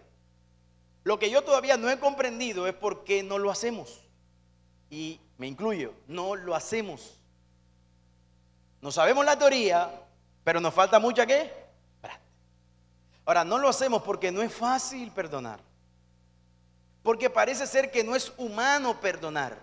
[1.03, 3.99] Lo que yo todavía no he comprendido es por qué no lo hacemos.
[4.89, 7.19] Y me incluyo, no lo hacemos.
[8.81, 9.91] No sabemos la teoría,
[10.45, 11.58] pero nos falta mucha qué?
[13.29, 15.59] Ahora, no lo hacemos porque no es fácil perdonar.
[17.03, 19.55] Porque parece ser que no es humano perdonar.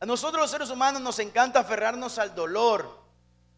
[0.00, 2.98] A nosotros los seres humanos nos encanta aferrarnos al dolor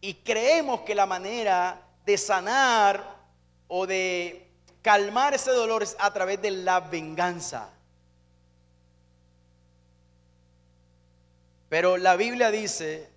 [0.01, 3.03] y creemos que la manera de sanar
[3.67, 4.47] o de
[4.83, 7.71] calmar ese dolor es a través de la venganza.
[11.69, 13.09] Pero la Biblia dice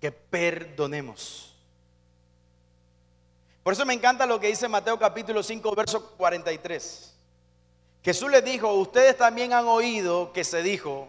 [0.00, 1.49] que perdonemos.
[3.62, 7.14] Por eso me encanta lo que dice Mateo capítulo 5, verso 43.
[8.02, 11.08] Jesús les dijo, ustedes también han oído que se dijo,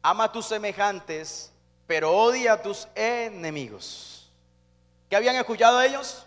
[0.00, 1.52] ama a tus semejantes,
[1.86, 4.32] pero odia a tus enemigos.
[5.10, 6.24] ¿Qué habían escuchado ellos?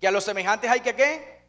[0.00, 1.44] Que a los semejantes hay que qué?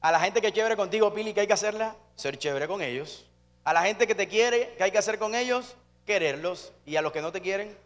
[0.00, 3.26] A la gente que chévere contigo, Pili, que hay que hacerla, ser chévere con ellos.
[3.64, 6.72] A la gente que te quiere, que hay que hacer con ellos, quererlos.
[6.86, 7.76] Y a los que no te quieren.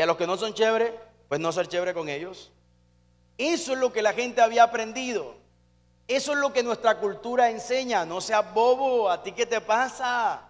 [0.00, 0.94] Y a los que no son chéveres,
[1.28, 2.50] pues no ser chévere con ellos.
[3.36, 5.34] Eso es lo que la gente había aprendido.
[6.08, 8.06] Eso es lo que nuestra cultura enseña.
[8.06, 10.48] No seas bobo, ¿a ti qué te pasa?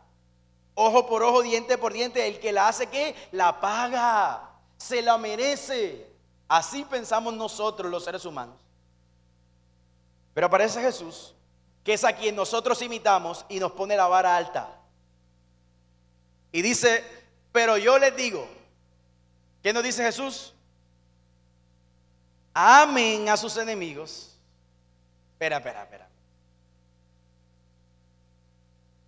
[0.74, 2.28] Ojo por ojo, diente por diente.
[2.28, 3.16] El que la hace, ¿qué?
[3.32, 4.52] La paga.
[4.76, 6.06] Se la merece.
[6.46, 8.54] Así pensamos nosotros los seres humanos.
[10.32, 11.34] Pero aparece Jesús,
[11.82, 14.78] que es a quien nosotros imitamos y nos pone la vara alta.
[16.52, 17.02] Y dice,
[17.50, 18.59] pero yo les digo,
[19.62, 20.54] ¿qué nos dice Jesús?
[22.52, 24.36] Amen a sus enemigos.
[25.32, 26.08] Espera, espera, espera.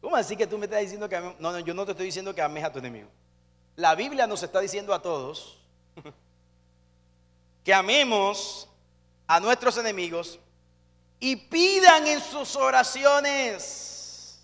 [0.01, 2.35] ¿Cómo así que tú me estás diciendo que No, no, yo no te estoy diciendo
[2.35, 3.09] que ames a tu enemigo.
[3.77, 5.59] La Biblia nos está diciendo a todos
[7.65, 8.69] que amemos
[9.27, 10.39] a nuestros enemigos
[11.21, 14.41] y pidan en sus oraciones.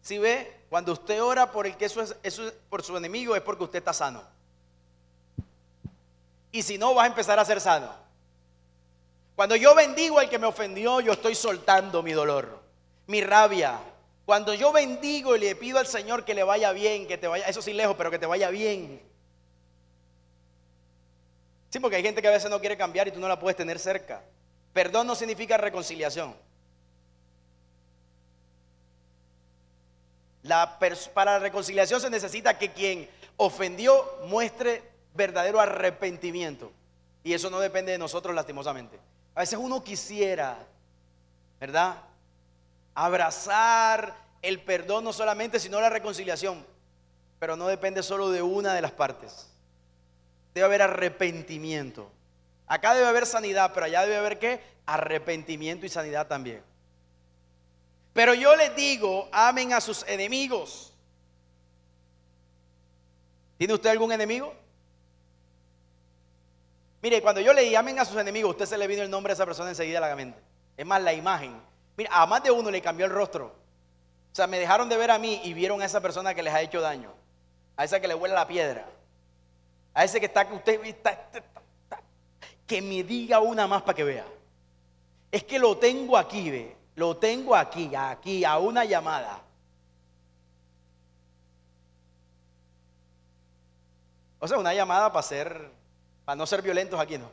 [0.00, 3.64] Si ve, cuando usted ora por el que eso es, por su enemigo es porque
[3.64, 4.22] usted está sano.
[6.50, 7.92] Y si no, vas a empezar a ser sano.
[9.36, 12.60] Cuando yo bendigo al que me ofendió, yo estoy soltando mi dolor,
[13.06, 13.78] mi rabia.
[14.24, 17.46] Cuando yo bendigo y le pido al Señor que le vaya bien, que te vaya,
[17.46, 19.00] eso sí lejos, pero que te vaya bien.
[21.70, 23.56] Sí, porque hay gente que a veces no quiere cambiar y tú no la puedes
[23.56, 24.22] tener cerca.
[24.72, 26.34] Perdón no significa reconciliación.
[31.14, 34.82] para la reconciliación se necesita que quien ofendió muestre
[35.18, 36.72] verdadero arrepentimiento.
[37.22, 38.98] Y eso no depende de nosotros lastimosamente.
[39.34, 40.56] A veces uno quisiera,
[41.60, 41.96] ¿verdad?
[42.94, 46.64] Abrazar el perdón no solamente, sino la reconciliación.
[47.38, 49.50] Pero no depende solo de una de las partes.
[50.54, 52.10] Debe haber arrepentimiento.
[52.66, 54.60] Acá debe haber sanidad, pero allá debe haber qué?
[54.86, 56.62] Arrepentimiento y sanidad también.
[58.12, 60.92] Pero yo les digo, amen a sus enemigos.
[63.58, 64.54] ¿Tiene usted algún enemigo?
[67.00, 69.34] Mire, cuando yo leí amen a sus enemigos, usted se le vino el nombre de
[69.34, 70.40] esa persona enseguida a la mente.
[70.76, 71.60] Es más, la imagen.
[71.96, 73.46] Mira, a más de uno le cambió el rostro.
[74.32, 76.52] O sea, me dejaron de ver a mí y vieron a esa persona que les
[76.52, 77.12] ha hecho daño.
[77.76, 78.86] A esa que le huele la piedra.
[79.94, 80.80] A ese que está usted
[82.66, 84.26] que me diga una más para que vea.
[85.32, 86.76] Es que lo tengo aquí, ve.
[86.94, 89.40] Lo tengo aquí, aquí, a una llamada.
[94.40, 95.70] O sea, una llamada para ser,
[96.28, 97.30] para no ser violentos aquí, ¿no?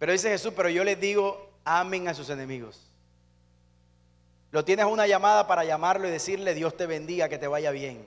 [0.00, 2.90] Pero dice Jesús, pero yo les digo, amen a sus enemigos.
[4.50, 8.04] Lo tienes una llamada para llamarlo y decirle, Dios te bendiga, que te vaya bien.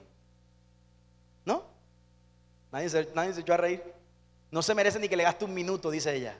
[1.46, 1.64] ¿No?
[2.70, 3.82] Nadie se, nadie se echó a reír.
[4.50, 6.38] No se merece ni que le gaste un minuto, dice ella.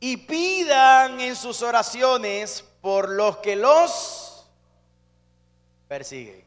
[0.00, 4.44] Y pidan en sus oraciones por los que los
[5.86, 6.45] persiguen.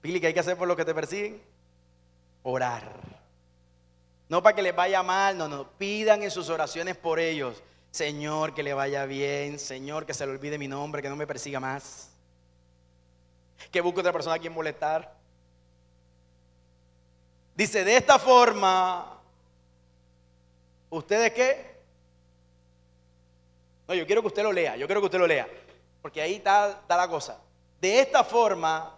[0.00, 1.42] Pili, ¿qué hay que hacer por los que te persiguen?
[2.42, 2.92] Orar.
[4.28, 5.70] No para que les vaya mal, no, no.
[5.72, 7.62] Pidan en sus oraciones por ellos.
[7.90, 9.58] Señor, que le vaya bien.
[9.58, 12.10] Señor, que se le olvide mi nombre, que no me persiga más
[13.70, 15.16] que busque otra persona a quien molestar.
[17.54, 19.20] Dice, de esta forma,
[20.88, 21.78] ¿ustedes qué?
[23.86, 25.48] No, yo quiero que usted lo lea, yo quiero que usted lo lea,
[26.00, 27.40] porque ahí está, está la cosa.
[27.80, 28.96] De esta forma,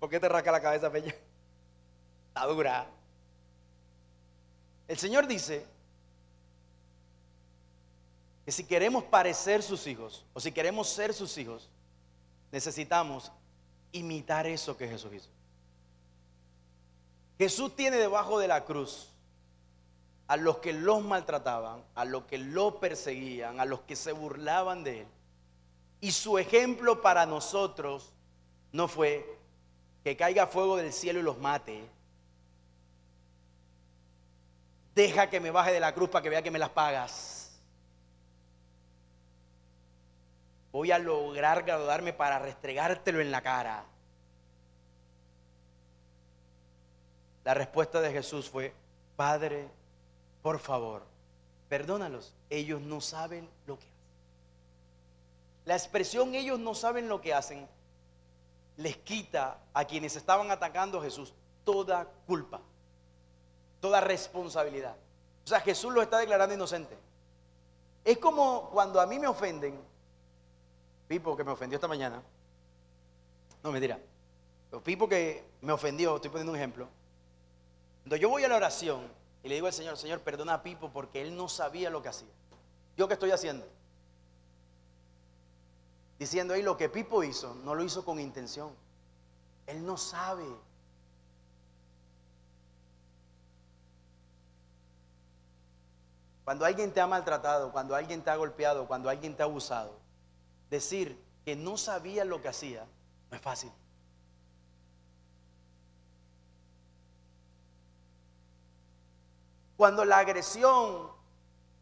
[0.00, 1.14] ¿Por qué te rasca la cabeza, Peña?
[2.28, 2.88] Está dura.
[4.88, 5.64] El Señor dice
[8.44, 11.68] que si queremos parecer sus hijos o si queremos ser sus hijos,
[12.50, 13.30] necesitamos
[13.92, 15.28] imitar eso que Jesús hizo.
[17.38, 19.08] Jesús tiene debajo de la cruz
[20.28, 24.82] a los que los maltrataban, a los que lo perseguían, a los que se burlaban
[24.82, 25.06] de él.
[26.00, 28.12] Y su ejemplo para nosotros
[28.72, 29.39] no fue
[30.04, 31.88] que caiga fuego del cielo y los mate,
[34.94, 37.60] Deja que me baje de la cruz para que vea que me las pagas.
[40.72, 43.84] Voy a lograr graduarme para restregártelo en la cara.
[47.44, 48.74] La respuesta de Jesús fue,
[49.16, 49.68] Padre,
[50.42, 51.02] por favor,
[51.68, 52.34] perdónalos.
[52.50, 54.00] Ellos no saben lo que hacen.
[55.64, 57.66] La expresión ellos no saben lo que hacen
[58.80, 61.32] les quita a quienes estaban atacando a Jesús
[61.64, 62.60] toda culpa
[63.80, 64.94] toda responsabilidad.
[65.44, 66.96] O sea, Jesús lo está declarando inocente.
[68.04, 69.78] Es como cuando a mí me ofenden,
[71.08, 72.22] Pipo que me ofendió esta mañana,
[73.64, 73.98] no mentira,
[74.70, 76.88] pero Pipo que me ofendió, estoy poniendo un ejemplo,
[78.02, 79.10] cuando yo voy a la oración
[79.42, 82.10] y le digo al Señor, Señor, perdona a Pipo porque él no sabía lo que
[82.10, 82.28] hacía.
[82.96, 83.66] ¿Yo qué estoy haciendo?
[86.20, 88.76] Diciendo ahí lo que Pipo hizo, no lo hizo con intención.
[89.66, 90.44] Él no sabe.
[96.44, 99.98] Cuando alguien te ha maltratado, cuando alguien te ha golpeado, cuando alguien te ha abusado,
[100.68, 102.86] decir que no sabía lo que hacía
[103.30, 103.72] no es fácil.
[109.78, 111.12] Cuando la agresión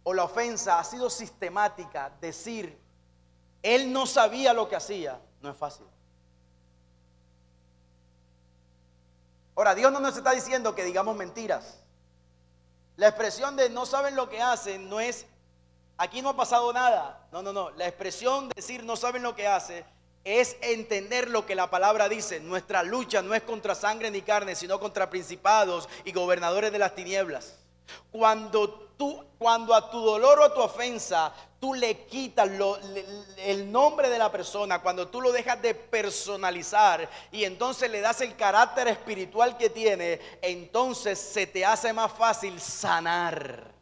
[0.04, 2.78] o la ofensa ha sido sistemática, decir,
[3.62, 5.86] él no sabía lo que hacía, no es fácil.
[9.56, 11.80] Ahora, Dios no nos está diciendo que digamos mentiras.
[12.96, 15.26] La expresión de no saben lo que hacen no es,
[15.96, 17.26] aquí no ha pasado nada.
[17.32, 17.70] No, no, no.
[17.70, 19.84] La expresión de decir no saben lo que hace
[20.24, 22.38] es entender lo que la palabra dice.
[22.40, 26.94] Nuestra lucha no es contra sangre ni carne, sino contra principados y gobernadores de las
[26.94, 27.58] tinieblas.
[28.10, 32.48] Cuando tú, cuando a tu dolor o a tu ofensa tú le quitas
[33.38, 38.20] el nombre de la persona, cuando tú lo dejas de personalizar y entonces le das
[38.20, 43.72] el carácter espiritual que tiene, entonces se te hace más fácil sanar.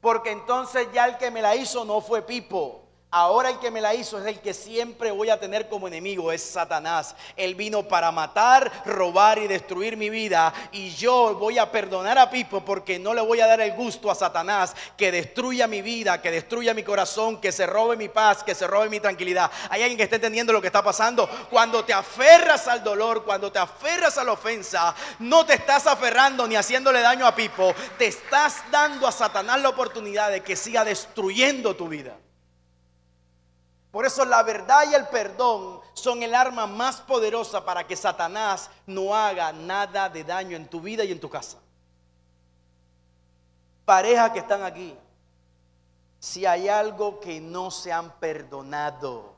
[0.00, 2.85] Porque entonces ya el que me la hizo no fue Pipo.
[3.12, 6.32] Ahora el que me la hizo es el que siempre voy a tener como enemigo,
[6.32, 7.14] es Satanás.
[7.36, 10.52] Él vino para matar, robar y destruir mi vida.
[10.72, 14.10] Y yo voy a perdonar a Pipo porque no le voy a dar el gusto
[14.10, 18.42] a Satanás que destruya mi vida, que destruya mi corazón, que se robe mi paz,
[18.42, 19.52] que se robe mi tranquilidad.
[19.70, 21.26] Hay alguien que está entendiendo lo que está pasando.
[21.48, 26.46] Cuando te aferras al dolor, cuando te aferras a la ofensa, no te estás aferrando
[26.48, 27.72] ni haciéndole daño a Pipo.
[27.96, 32.16] Te estás dando a Satanás la oportunidad de que siga destruyendo tu vida.
[33.96, 38.68] Por eso la verdad y el perdón son el arma más poderosa para que Satanás
[38.84, 41.56] no haga nada de daño en tu vida y en tu casa.
[43.86, 44.94] Pareja que están aquí,
[46.18, 49.32] si hay algo que no se han perdonado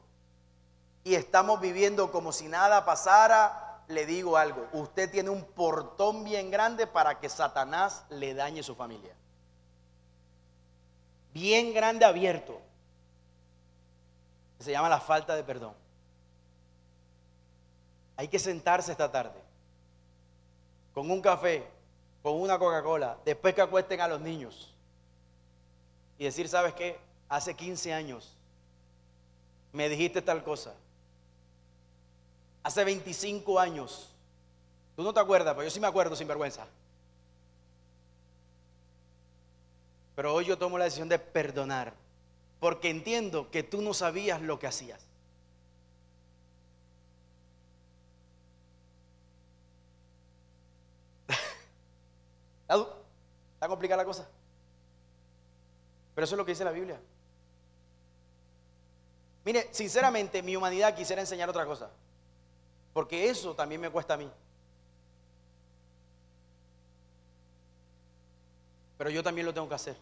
[1.04, 6.50] y estamos viviendo como si nada pasara, le digo algo, usted tiene un portón bien
[6.50, 9.14] grande para que Satanás le dañe su familia.
[11.32, 12.62] Bien grande abierto
[14.58, 15.74] se llama la falta de perdón.
[18.16, 19.40] Hay que sentarse esta tarde
[20.92, 21.64] con un café,
[22.22, 24.74] con una Coca-Cola, después que acuesten a los niños
[26.18, 26.98] y decir, ¿sabes qué?
[27.28, 28.34] Hace 15 años
[29.72, 30.74] me dijiste tal cosa.
[32.64, 34.12] Hace 25 años.
[34.96, 36.66] Tú no te acuerdas, pero yo sí me acuerdo sin vergüenza.
[40.16, 41.94] Pero hoy yo tomo la decisión de perdonar
[42.60, 45.00] porque entiendo que tú no sabías lo que hacías.
[52.68, 54.28] ¿Está complicada la cosa?
[56.14, 57.00] Pero eso es lo que dice la Biblia.
[59.44, 61.90] Mire, sinceramente, mi humanidad quisiera enseñar otra cosa.
[62.92, 64.28] Porque eso también me cuesta a mí.
[68.98, 69.96] Pero yo también lo tengo que hacer.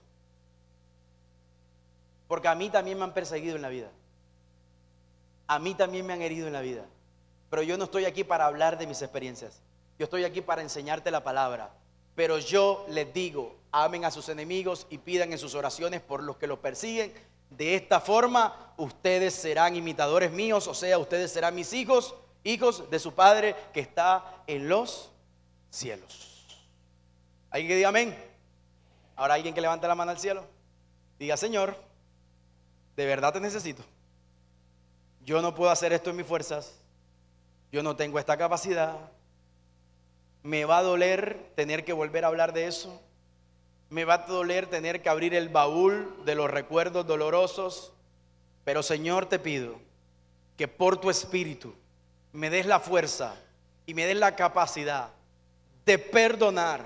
[2.28, 3.90] Porque a mí también me han perseguido en la vida.
[5.46, 6.84] A mí también me han herido en la vida.
[7.50, 9.60] Pero yo no estoy aquí para hablar de mis experiencias.
[9.98, 11.70] Yo estoy aquí para enseñarte la palabra.
[12.14, 16.36] Pero yo les digo, amen a sus enemigos y pidan en sus oraciones por los
[16.36, 17.12] que los persiguen.
[17.50, 22.98] De esta forma, ustedes serán imitadores míos, o sea, ustedes serán mis hijos, hijos de
[22.98, 25.12] su Padre que está en los
[25.70, 26.44] cielos.
[27.50, 28.16] ¿Alguien que diga amén?
[29.14, 30.44] Ahora alguien que levante la mano al cielo.
[31.18, 31.76] Diga, Señor,
[32.96, 33.84] de verdad te necesito.
[35.24, 36.74] Yo no puedo hacer esto en mis fuerzas.
[37.70, 38.96] Yo no tengo esta capacidad.
[40.42, 43.02] Me va a doler tener que volver a hablar de eso.
[43.90, 47.92] Me va a doler tener que abrir el baúl de los recuerdos dolorosos.
[48.64, 49.78] Pero Señor te pido
[50.56, 51.74] que por tu espíritu
[52.32, 53.34] me des la fuerza
[53.84, 55.10] y me des la capacidad
[55.84, 56.84] de perdonar,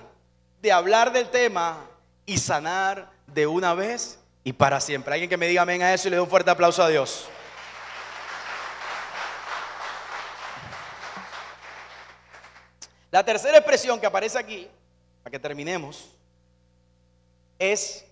[0.60, 1.86] de hablar del tema
[2.26, 5.14] y sanar de una vez y para siempre.
[5.14, 7.28] Alguien que me diga amén a eso y le dé un fuerte aplauso a Dios.
[13.10, 14.68] La tercera expresión que aparece aquí,
[15.22, 16.10] para que terminemos,
[17.58, 18.04] es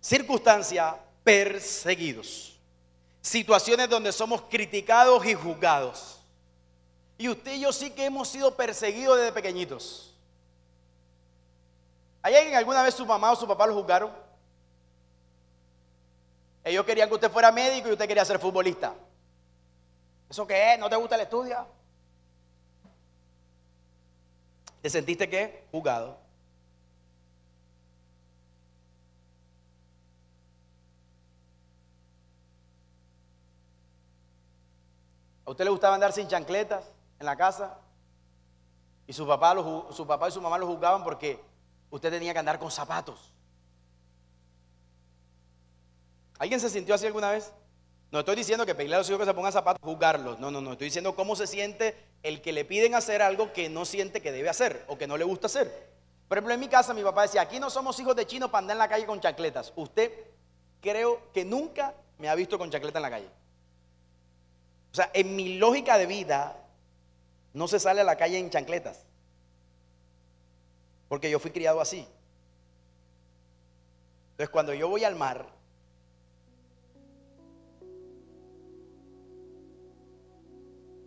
[0.00, 2.58] circunstancia perseguidos.
[3.22, 6.20] Situaciones donde somos criticados y juzgados.
[7.18, 10.14] Y usted y yo sí que hemos sido perseguidos desde pequeñitos.
[12.22, 14.25] ¿Hay alguien alguna vez su mamá o su papá lo juzgaron?
[16.66, 18.92] Ellos querían que usted fuera médico y usted quería ser futbolista.
[20.28, 20.78] ¿Eso qué es?
[20.78, 21.66] ¿No te gusta el estudio?
[24.82, 25.64] ¿Te sentiste qué?
[25.70, 26.18] Jugado.
[35.44, 36.96] ¿A usted le gustaba andar sin chancletas?
[37.18, 37.78] en la casa
[39.06, 39.54] y su papá,
[39.90, 41.42] su papá y su mamá lo juzgaban porque
[41.90, 43.32] usted tenía que andar con zapatos.
[46.38, 47.52] ¿Alguien se sintió así alguna vez?
[48.12, 50.38] No estoy diciendo que pedirle a los hijos que se pongan zapatos, juzgarlos.
[50.38, 50.72] No, no, no.
[50.72, 54.32] Estoy diciendo cómo se siente el que le piden hacer algo que no siente que
[54.32, 55.96] debe hacer o que no le gusta hacer.
[56.28, 58.60] Por ejemplo, en mi casa mi papá decía, aquí no somos hijos de chino para
[58.60, 59.72] andar en la calle con chancletas.
[59.76, 60.12] Usted
[60.80, 63.30] creo que nunca me ha visto con chancleta en la calle.
[64.92, 66.56] O sea, en mi lógica de vida
[67.52, 69.04] no se sale a la calle en chancletas.
[71.08, 72.06] Porque yo fui criado así.
[74.32, 75.55] Entonces cuando yo voy al mar,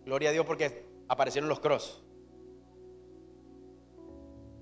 [0.10, 2.01] gloria a Dios porque aparecieron los cross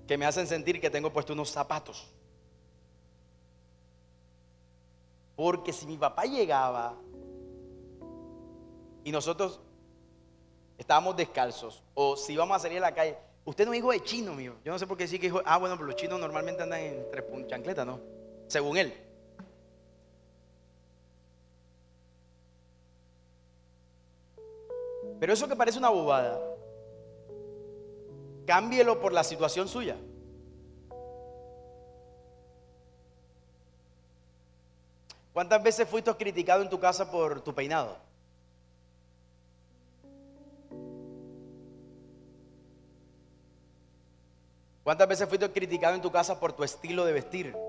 [0.06, 2.08] que me hacen sentir que tengo puesto unos zapatos.
[5.36, 6.96] Porque si mi papá llegaba
[9.04, 9.60] y nosotros
[10.78, 14.02] estábamos descalzos, o si íbamos a salir a la calle, usted no es hijo de
[14.02, 14.54] chino, mío.
[14.64, 15.42] Yo no sé por qué sí que hijo.
[15.44, 18.00] Ah, bueno, pero los chinos normalmente andan en tres chancletas, ¿no?
[18.48, 19.07] Según él.
[25.18, 26.40] Pero eso que parece una bobada,
[28.46, 29.96] cámbielo por la situación suya.
[35.32, 37.96] ¿Cuántas veces fuiste criticado en tu casa por tu peinado?
[44.82, 47.67] ¿Cuántas veces fuiste criticado en tu casa por tu estilo de vestir?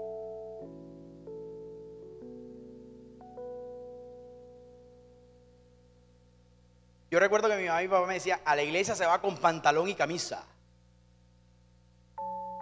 [7.12, 9.20] Yo recuerdo que mi mamá y mi papá me decía, a la iglesia se va
[9.20, 10.44] con pantalón y camisa.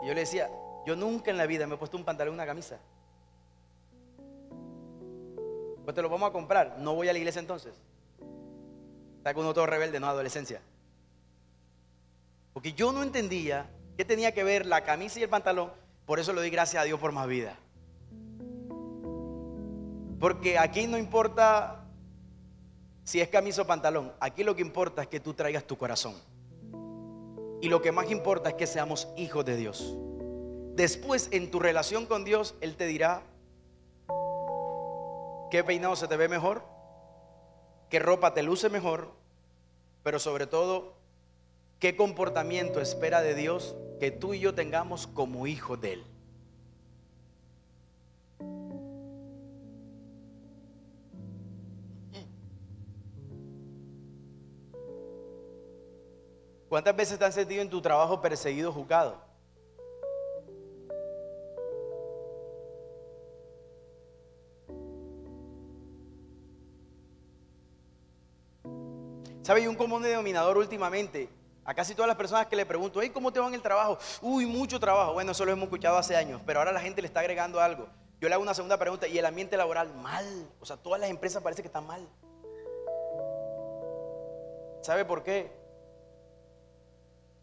[0.01, 0.49] Y yo le decía,
[0.85, 2.79] yo nunca en la vida me he puesto un pantalón y una camisa.
[5.83, 6.77] Pues te lo vamos a comprar.
[6.79, 7.73] No voy a la iglesia entonces.
[9.17, 10.61] Está con uno todo rebelde, no adolescencia.
[12.53, 15.71] Porque yo no entendía qué tenía que ver la camisa y el pantalón.
[16.05, 17.57] Por eso le doy gracias a Dios por más vida.
[20.19, 21.86] Porque aquí no importa
[23.07, 24.11] si es camisa o pantalón.
[24.19, 26.13] Aquí lo que importa es que tú traigas tu corazón.
[27.61, 29.95] Y lo que más importa es que seamos hijos de Dios.
[30.75, 33.23] Después, en tu relación con Dios, Él te dirá
[35.49, 36.65] qué peinado se te ve mejor,
[37.89, 39.13] qué ropa te luce mejor,
[40.03, 40.97] pero sobre todo,
[41.79, 46.03] qué comportamiento espera de Dios que tú y yo tengamos como hijos de Él.
[56.69, 59.21] ¿Cuántas veces te has sentido en tu trabajo perseguido, juzgado?
[69.43, 69.61] ¿Sabe?
[69.61, 71.29] Y un común denominador últimamente,
[71.63, 73.97] a casi todas las personas que le pregunto, hey, ¿cómo te va en el trabajo?
[74.21, 75.13] Uy, mucho trabajo.
[75.13, 77.87] Bueno, eso lo hemos escuchado hace años, pero ahora la gente le está agregando algo.
[78.19, 80.49] Yo le hago una segunda pregunta, ¿y el ambiente laboral mal?
[80.59, 82.05] O sea, todas las empresas parece que están mal.
[84.81, 85.56] ¿Sabe por qué?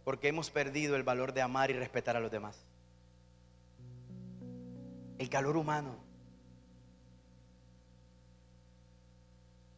[0.04, 2.56] Porque hemos perdido el valor de amar y respetar a los demás.
[5.18, 5.96] El calor humano.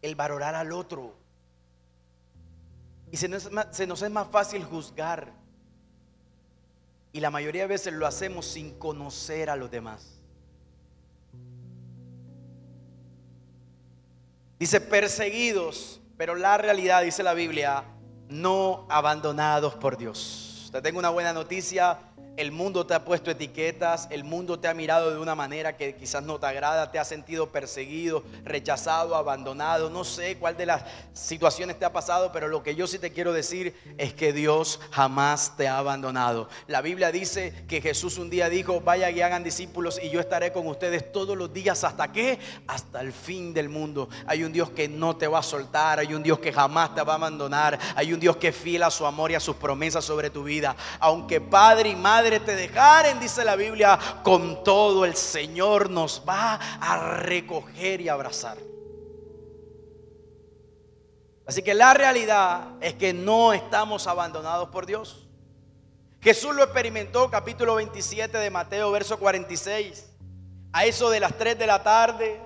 [0.02, 1.14] El valorar al otro.
[3.12, 5.32] Y se nos, se nos es más fácil juzgar.
[7.12, 10.20] Y la mayoría de veces lo hacemos sin conocer a los demás.
[14.58, 17.84] Dice perseguidos, pero la realidad, dice la Biblia,
[18.28, 20.68] no abandonados por Dios.
[20.72, 21.98] Te tengo una buena noticia.
[22.36, 25.96] El mundo te ha puesto etiquetas, el mundo te ha mirado de una manera que
[25.96, 29.88] quizás no te agrada, te ha sentido perseguido, rechazado, abandonado.
[29.88, 30.82] No sé cuál de las
[31.14, 34.80] situaciones te ha pasado, pero lo que yo sí te quiero decir es que Dios
[34.90, 36.50] jamás te ha abandonado.
[36.66, 40.52] La Biblia dice que Jesús un día dijo, vaya y hagan discípulos y yo estaré
[40.52, 41.84] con ustedes todos los días.
[41.84, 42.38] ¿Hasta qué?
[42.66, 44.10] Hasta el fin del mundo.
[44.26, 47.00] Hay un Dios que no te va a soltar, hay un Dios que jamás te
[47.00, 49.56] va a abandonar, hay un Dios que es fiel a su amor y a sus
[49.56, 50.76] promesas sobre tu vida.
[51.00, 52.05] Aunque padre y madre
[52.44, 58.58] te dejaren, dice la Biblia, con todo el Señor nos va a recoger y abrazar.
[61.46, 65.26] Así que la realidad es que no estamos abandonados por Dios.
[66.20, 70.06] Jesús lo experimentó, capítulo 27 de Mateo, verso 46.
[70.72, 72.40] A eso de las 3 de la tarde,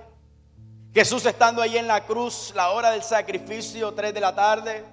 [0.93, 4.83] Jesús estando ahí en la cruz, la hora del sacrificio, 3 de la tarde,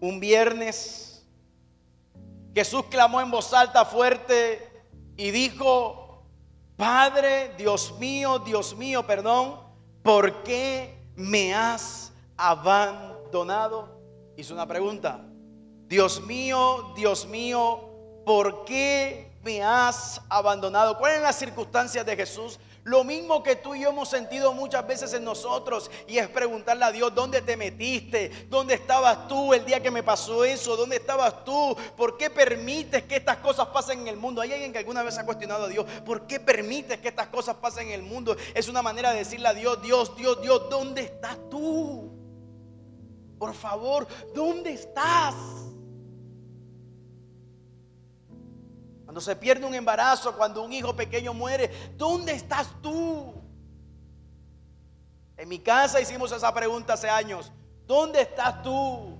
[0.00, 1.09] un viernes,
[2.54, 4.68] Jesús clamó en voz alta fuerte
[5.16, 6.24] y dijo,
[6.76, 9.60] Padre, Dios mío, Dios mío, perdón,
[10.02, 14.00] ¿por qué me has abandonado?
[14.36, 15.20] hizo una pregunta.
[15.86, 17.90] Dios mío, Dios mío,
[18.24, 20.96] ¿por qué me has abandonado?
[20.98, 22.58] ¿Cuáles son las circunstancias de Jesús?
[22.84, 26.84] Lo mismo que tú y yo hemos sentido muchas veces en nosotros y es preguntarle
[26.86, 28.30] a Dios, ¿dónde te metiste?
[28.48, 30.76] ¿Dónde estabas tú el día que me pasó eso?
[30.76, 31.76] ¿Dónde estabas tú?
[31.94, 34.40] ¿Por qué permites que estas cosas pasen en el mundo?
[34.40, 35.84] ¿Hay alguien que alguna vez ha cuestionado a Dios?
[36.06, 38.34] ¿Por qué permites que estas cosas pasen en el mundo?
[38.54, 42.10] Es una manera de decirle a Dios, Dios, Dios, Dios, ¿dónde estás tú?
[43.38, 45.34] Por favor, ¿dónde estás?
[49.10, 53.34] Cuando se pierde un embarazo, cuando un hijo pequeño muere, ¿dónde estás tú?
[55.36, 57.50] En mi casa hicimos esa pregunta hace años.
[57.88, 59.18] ¿Dónde estás tú?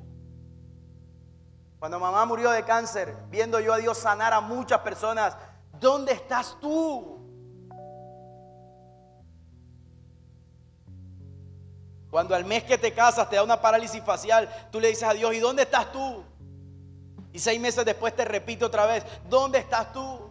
[1.80, 5.36] Cuando mamá murió de cáncer, viendo yo a Dios sanar a muchas personas,
[5.80, 7.18] ¿dónde estás tú?
[12.12, 15.14] Cuando al mes que te casas te da una parálisis facial, tú le dices a
[15.14, 16.29] Dios, ¿y dónde estás tú?
[17.32, 20.30] Y seis meses después te repite otra vez, ¿dónde estás tú?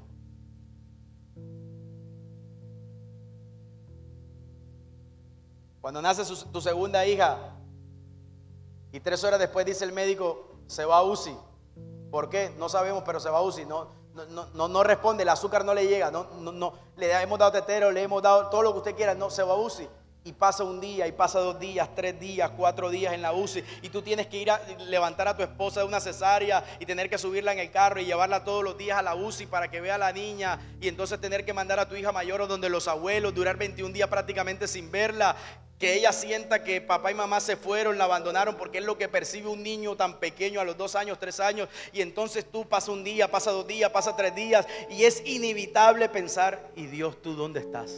[5.82, 7.56] Cuando nace tu segunda hija
[8.92, 11.38] y tres horas después dice el médico, se va a UCI.
[12.12, 12.54] ¿Por qué?
[12.58, 13.66] No sabemos, pero se va a UCI.
[13.66, 16.12] No, no, no, no responde, el azúcar no le llega.
[16.12, 19.16] No, no, no, le hemos dado tetero, le hemos dado todo lo que usted quiera.
[19.16, 19.88] No, se va a UCI
[20.24, 23.64] y pasa un día, y pasa dos días, tres días, cuatro días en la UCI,
[23.82, 27.10] y tú tienes que ir a levantar a tu esposa de una cesárea y tener
[27.10, 29.82] que subirla en el carro y llevarla todos los días a la UCI para que
[29.82, 32.70] vea a la niña, y entonces tener que mandar a tu hija mayor o donde
[32.70, 35.36] los abuelos, durar 21 días prácticamente sin verla,
[35.80, 39.08] que ella sienta que papá y mamá se fueron, la abandonaron, porque es lo que
[39.08, 42.92] percibe un niño tan pequeño a los dos años, tres años, y entonces tú pasa
[42.92, 47.34] un día, pasa dos días, pasa tres días, y es inevitable pensar, ¿y Dios tú
[47.34, 47.94] dónde estás?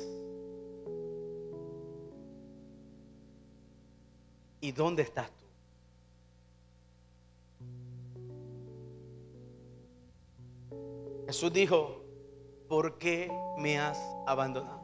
[4.61, 5.45] ¿Y dónde estás tú?
[11.25, 12.01] Jesús dijo,
[12.67, 13.97] ¿por qué me has
[14.27, 14.79] abandonado?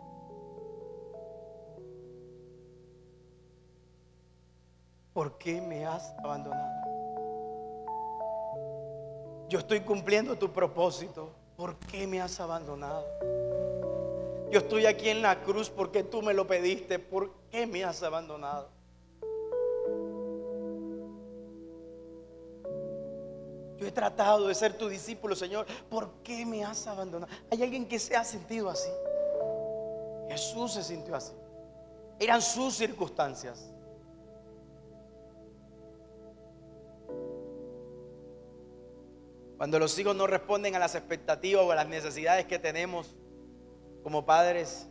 [5.14, 6.78] ¿Por qué me has abandonado?
[9.50, 11.32] Yo estoy cumpliendo tu propósito.
[11.56, 13.06] ¿Por qué me has abandonado?
[14.52, 17.00] Yo estoy aquí en la cruz porque tú me lo pediste.
[17.00, 18.77] ¿Por qué me has abandonado?
[23.78, 25.68] Yo he tratado de ser tu discípulo, Señor.
[25.90, 27.32] ¿Por qué me has abandonado?
[27.52, 28.90] ¿Hay alguien que se ha sentido así?
[30.30, 31.34] Jesús se sintió así.
[32.20, 33.70] Eran sus circunstancias.
[39.58, 43.16] Cuando los hijos no responden a las expectativas o a las necesidades que tenemos
[44.04, 44.88] como padres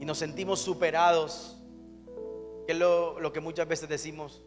[0.00, 1.56] y nos sentimos superados,
[2.66, 4.42] que es lo, lo que muchas veces decimos,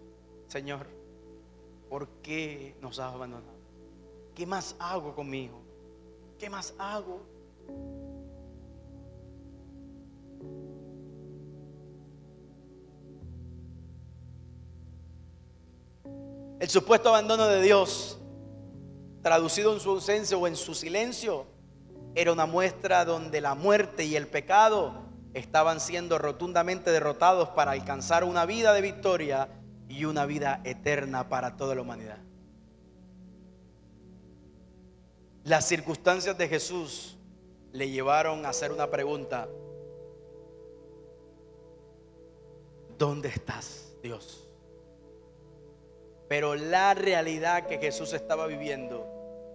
[0.47, 0.85] Señor,
[1.91, 3.51] ¿Por qué nos has abandonado?
[4.33, 5.61] ¿Qué más hago conmigo?
[6.39, 7.21] ¿Qué más hago?
[16.61, 18.17] El supuesto abandono de Dios,
[19.21, 21.45] traducido en su ausencia o en su silencio,
[22.15, 24.93] era una muestra donde la muerte y el pecado
[25.33, 29.49] estaban siendo rotundamente derrotados para alcanzar una vida de victoria
[29.91, 32.17] y una vida eterna para toda la humanidad.
[35.43, 37.17] Las circunstancias de Jesús
[37.73, 39.49] le llevaron a hacer una pregunta.
[42.97, 44.47] ¿Dónde estás, Dios?
[46.29, 49.05] Pero la realidad que Jesús estaba viviendo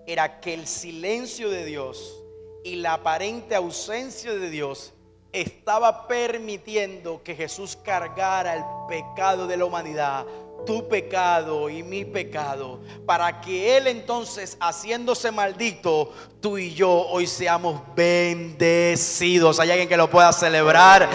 [0.07, 2.23] era que el silencio de Dios
[2.63, 4.93] y la aparente ausencia de Dios
[5.33, 10.25] estaba permitiendo que Jesús cargara el pecado de la humanidad,
[10.65, 17.27] tu pecado y mi pecado, para que Él entonces, haciéndose maldito, tú y yo hoy
[17.27, 19.61] seamos bendecidos.
[19.61, 21.09] Hay alguien que lo pueda celebrar.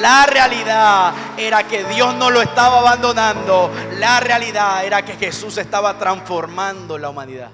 [0.00, 3.70] La realidad era que Dios no lo estaba abandonando.
[3.98, 7.50] La realidad era que Jesús estaba transformando la humanidad.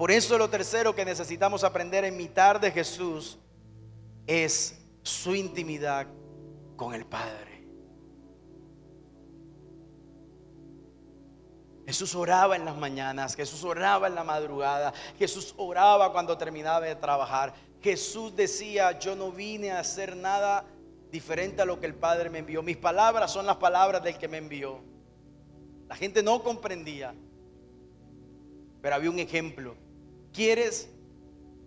[0.00, 3.38] Por eso lo tercero que necesitamos aprender en mitad de Jesús
[4.26, 6.06] es su intimidad
[6.74, 7.68] con el Padre.
[11.84, 16.96] Jesús oraba en las mañanas, Jesús oraba en la madrugada, Jesús oraba cuando terminaba de
[16.96, 17.52] trabajar.
[17.82, 20.64] Jesús decía, yo no vine a hacer nada
[21.12, 22.62] diferente a lo que el Padre me envió.
[22.62, 24.80] Mis palabras son las palabras del que me envió.
[25.90, 27.14] La gente no comprendía,
[28.80, 29.89] pero había un ejemplo.
[30.32, 30.88] ¿Quieres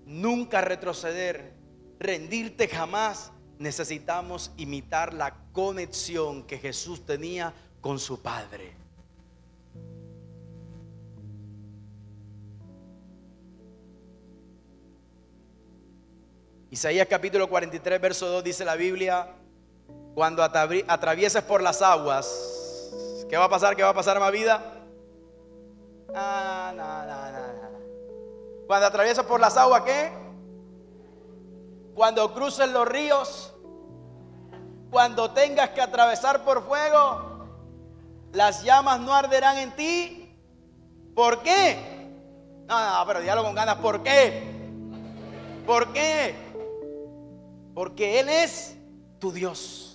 [0.06, 1.54] nunca retroceder,
[2.00, 3.34] rendirte jamás?
[3.64, 8.76] necesitamos imitar la conexión que Jesús tenía con su Padre.
[16.70, 19.28] Isaías capítulo 43, verso 2 dice la Biblia,
[20.16, 23.76] cuando atravieses por las aguas, ¿qué va a pasar?
[23.76, 24.82] ¿Qué va a pasar, mi vida?
[26.16, 27.06] Ah, no,
[28.68, 30.12] Cuando atravieses por las aguas, ¿qué?
[31.96, 33.54] Cuando cruces los ríos,
[34.90, 37.48] cuando tengas que atravesar por fuego,
[38.32, 40.36] las llamas no arderán en ti.
[41.16, 41.94] ¿Por qué?
[42.68, 43.76] No, no, pero diálogo con ganas.
[43.76, 44.44] ¿Por qué?
[45.66, 46.36] ¿Por qué?
[47.74, 48.76] Porque Él es
[49.20, 49.93] tu Dios.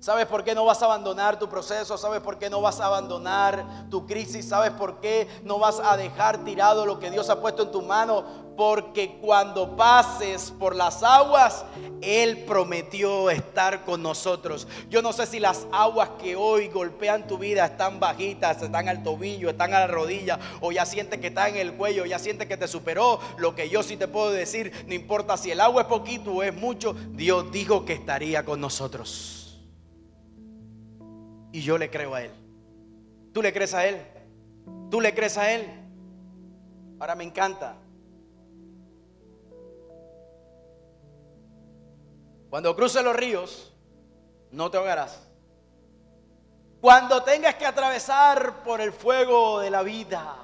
[0.00, 1.98] ¿Sabes por qué no vas a abandonar tu proceso?
[1.98, 4.48] ¿Sabes por qué no vas a abandonar tu crisis?
[4.48, 7.82] ¿Sabes por qué no vas a dejar tirado lo que Dios ha puesto en tu
[7.82, 8.24] mano?
[8.56, 11.64] Porque cuando pases por las aguas,
[12.00, 14.68] Él prometió estar con nosotros.
[14.88, 19.02] Yo no sé si las aguas que hoy golpean tu vida están bajitas, están al
[19.02, 22.46] tobillo, están a la rodilla, o ya sientes que está en el cuello, ya sientes
[22.46, 23.18] que te superó.
[23.36, 26.42] Lo que yo sí te puedo decir, no importa si el agua es poquito o
[26.44, 29.47] es mucho, Dios dijo que estaría con nosotros.
[31.52, 32.32] Y yo le creo a Él.
[33.32, 34.00] ¿Tú le crees a Él?
[34.90, 35.66] ¿Tú le crees a Él?
[36.98, 37.76] Ahora me encanta.
[42.50, 43.74] Cuando cruces los ríos,
[44.50, 45.28] no te ahogarás.
[46.80, 50.36] Cuando tengas que atravesar por el fuego de la vida.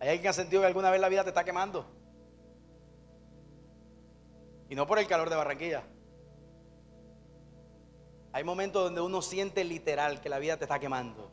[0.00, 1.86] ¿Hay alguien que ha sentido que alguna vez la vida te está quemando?
[4.68, 5.82] Y no por el calor de Barranquilla.
[8.38, 11.28] Hay momentos donde uno siente literal que la vida te está quemando.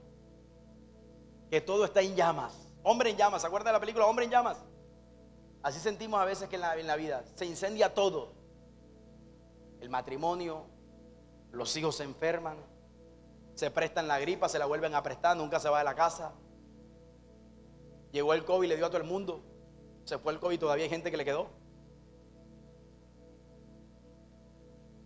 [1.52, 2.68] Que todo está en llamas.
[2.82, 3.42] Hombre en llamas.
[3.42, 4.58] ¿Se acuerdan de la película Hombre en llamas?
[5.62, 8.34] Así sentimos a veces que en la, vida se incendia todo.
[9.82, 10.66] El matrimonio,
[11.52, 12.58] los hijos se enferman,
[13.54, 16.34] se prestan la gripa, se la vuelven a prestar, nunca se va de la casa.
[18.14, 19.44] Llegó el COVID, le dio a todo el mundo.
[20.06, 21.52] Se fue el COVID, todavía hay gente que le quedó.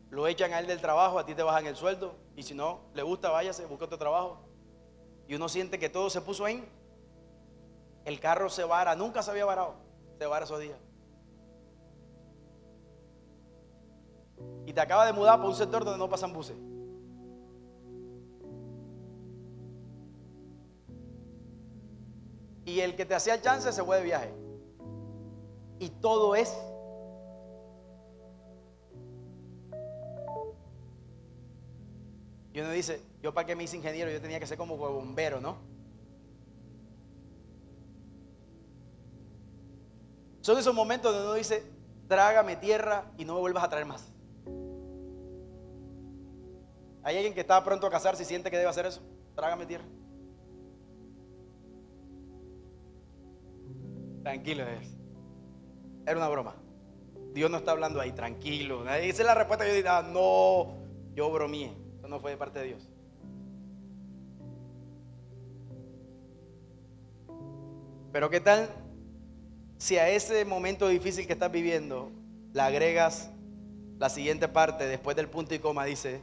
[0.09, 2.81] Lo echan a él del trabajo, a ti te bajan el sueldo, y si no
[2.93, 4.37] le gusta, váyase, busca otro trabajo.
[5.27, 6.67] Y uno siente que todo se puso en.
[8.05, 9.75] El carro se vara, nunca se había varado,
[10.17, 10.77] se vara esos días.
[14.65, 16.57] Y te acaba de mudar para un sector donde no pasan buses.
[22.65, 24.33] Y el que te hacía el chance se fue de viaje.
[25.79, 26.55] Y todo es
[32.53, 35.39] Y uno dice, yo para qué me hice ingeniero, yo tenía que ser como bombero,
[35.39, 35.57] ¿no?
[40.41, 41.63] Son esos momentos donde uno dice,
[42.07, 44.07] trágame tierra y no me vuelvas a traer más.
[47.03, 49.01] ¿Hay alguien que está pronto a casarse y siente que debe hacer eso?
[49.35, 49.85] Trágame tierra.
[54.23, 54.97] Tranquilo es.
[56.05, 56.55] Era una broma.
[57.33, 58.89] Dios no está hablando ahí, tranquilo.
[58.89, 60.73] Esa es la respuesta yo diría, no,
[61.13, 61.78] yo bromeé
[62.09, 62.89] no fue de parte de Dios.
[68.11, 68.69] Pero ¿qué tal
[69.77, 72.11] si a ese momento difícil que estás viviendo
[72.53, 73.29] le agregas
[73.97, 76.21] la siguiente parte, después del punto y coma, dice,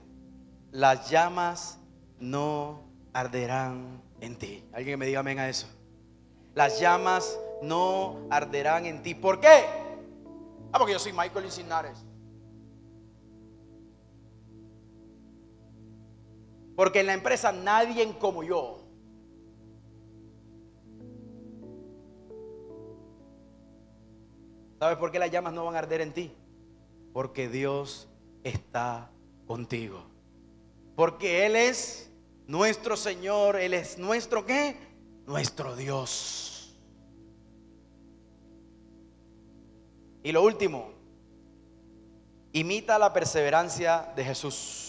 [0.72, 1.78] las llamas
[2.18, 2.82] no
[3.12, 4.64] arderán en ti.
[4.72, 5.66] Alguien me diga amén a eso.
[6.55, 9.14] Las llamas no arderán en ti.
[9.14, 9.64] ¿Por qué?
[10.72, 12.05] Ah, porque yo soy Michael Insinares.
[16.76, 18.86] Porque en la empresa nadie como yo.
[24.78, 26.30] ¿Sabes por qué las llamas no van a arder en ti?
[27.14, 28.08] Porque Dios
[28.44, 29.10] está
[29.46, 30.04] contigo.
[30.94, 32.10] Porque Él es
[32.46, 34.76] nuestro Señor, Él es nuestro qué?
[35.26, 36.76] Nuestro Dios.
[40.22, 40.90] Y lo último,
[42.52, 44.86] imita la perseverancia de Jesús.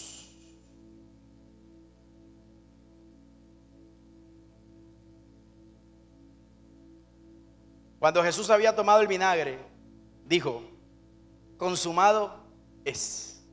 [7.98, 9.58] Cuando Jesús había tomado el vinagre,
[10.24, 10.62] dijo,
[11.56, 12.44] consumado
[12.84, 13.44] es.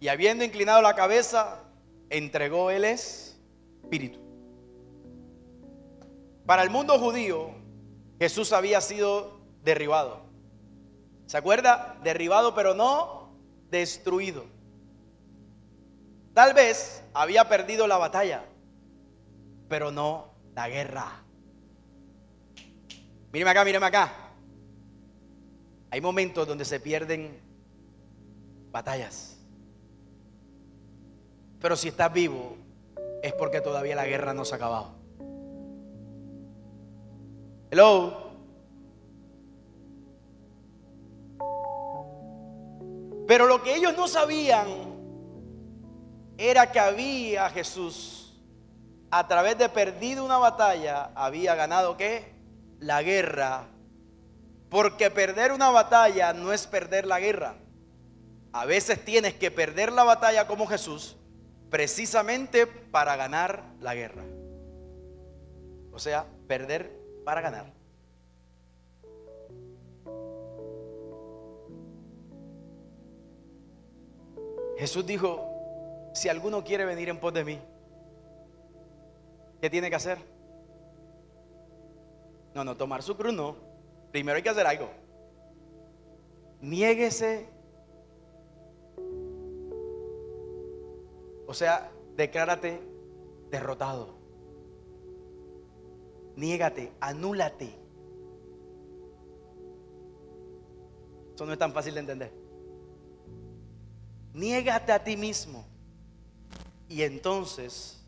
[0.00, 1.64] Y habiendo inclinado la cabeza,
[2.10, 4.18] entregó el espíritu.
[6.44, 7.50] Para el mundo judío,
[8.18, 10.20] Jesús había sido derribado.
[11.26, 11.98] ¿Se acuerda?
[12.02, 13.30] Derribado, pero no
[13.70, 14.44] destruido.
[16.34, 18.44] Tal vez había perdido la batalla,
[19.68, 21.21] pero no la guerra.
[23.32, 24.12] Míreme acá, míreme acá.
[25.90, 27.40] Hay momentos donde se pierden
[28.70, 29.38] batallas.
[31.60, 32.56] Pero si estás vivo,
[33.22, 34.94] es porque todavía la guerra no se ha acabado.
[37.70, 38.32] Hello.
[43.26, 44.66] Pero lo que ellos no sabían
[46.36, 48.34] era que había Jesús,
[49.10, 52.31] a través de perdido una batalla, había ganado qué?
[52.82, 53.64] La guerra.
[54.68, 57.56] Porque perder una batalla no es perder la guerra.
[58.52, 61.16] A veces tienes que perder la batalla como Jesús
[61.72, 64.22] precisamente para ganar la guerra.
[65.90, 66.92] O sea, perder
[67.24, 67.72] para ganar.
[74.76, 75.48] Jesús dijo,
[76.12, 77.58] si alguno quiere venir en pos de mí,
[79.62, 80.18] ¿qué tiene que hacer?
[82.54, 83.56] No, no, tomar su cruz no.
[84.10, 84.88] Primero hay que hacer algo.
[86.60, 87.48] Niéguese.
[91.46, 92.80] O sea, declárate
[93.50, 94.14] derrotado.
[96.36, 97.74] Niégate, anúlate.
[101.34, 102.32] Eso no es tan fácil de entender.
[104.32, 105.64] Niégate a ti mismo.
[106.88, 108.02] Y entonces,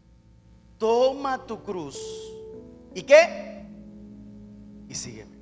[0.78, 1.99] toma tu cruz.
[2.95, 3.53] ¿Y qué?
[4.89, 5.37] Y sígueme.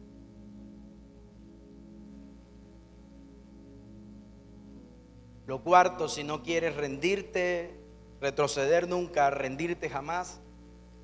[5.46, 7.74] Lo cuarto, si no quieres rendirte,
[8.20, 10.40] retroceder nunca, rendirte jamás,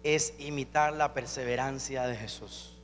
[0.03, 2.78] es imitar la perseverancia de Jesús.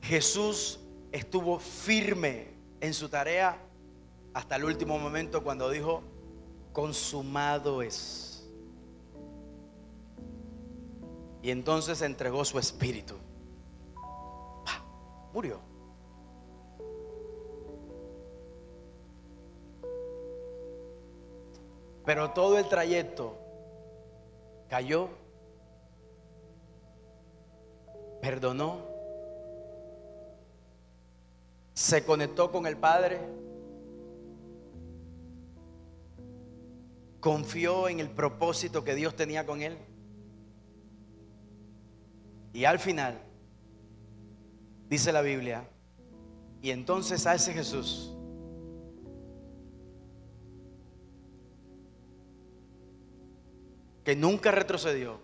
[0.00, 0.80] Jesús
[1.12, 2.48] estuvo firme
[2.80, 3.58] en su tarea
[4.34, 6.02] hasta el último momento cuando dijo,
[6.72, 8.33] consumado es.
[11.44, 13.16] Y entonces entregó su espíritu.
[15.34, 15.60] Murió.
[22.06, 23.36] Pero todo el trayecto
[24.70, 25.10] cayó,
[28.22, 28.78] perdonó,
[31.74, 33.20] se conectó con el Padre,
[37.20, 39.76] confió en el propósito que Dios tenía con él.
[42.54, 43.18] Y al final,
[44.88, 45.68] dice la Biblia,
[46.62, 48.16] y entonces a ese Jesús
[54.04, 55.18] que nunca retrocedió,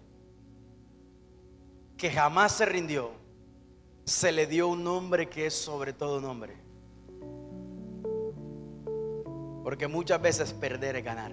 [1.97, 3.13] que jamás se rindió,
[4.05, 6.57] se le dio un nombre que es sobre todo nombre.
[9.63, 11.31] Porque muchas veces perder es ganar.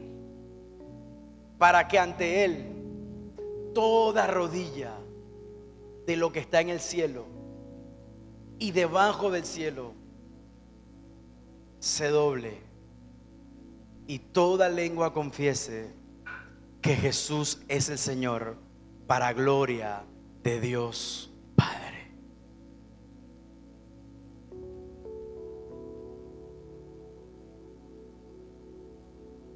[1.58, 4.94] Para que ante Él toda rodilla
[6.08, 7.26] de lo que está en el cielo
[8.60, 9.94] y debajo del cielo
[11.80, 12.62] se doble
[14.08, 15.92] y toda lengua confiese
[16.82, 18.56] que Jesús es el Señor
[19.06, 20.06] para gloria
[20.44, 22.14] de Dios Padre.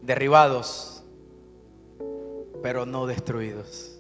[0.02, 1.06] Derribados,
[2.62, 3.91] pero no destruidos.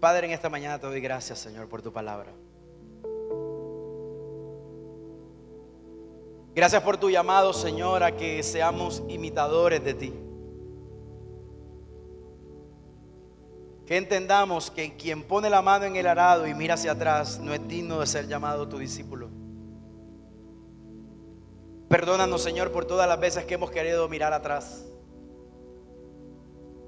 [0.00, 2.32] Padre, en esta mañana te doy gracias, Señor, por tu palabra.
[6.54, 10.14] Gracias por tu llamado, Señor, a que seamos imitadores de ti.
[13.86, 17.52] Que entendamos que quien pone la mano en el arado y mira hacia atrás no
[17.54, 19.30] es digno de ser llamado tu discípulo.
[21.88, 24.84] Perdónanos, Señor, por todas las veces que hemos querido mirar atrás.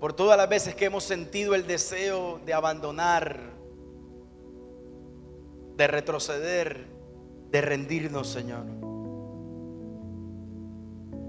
[0.00, 3.38] Por todas las veces que hemos sentido el deseo de abandonar,
[5.76, 6.86] de retroceder,
[7.50, 8.64] de rendirnos, Señor.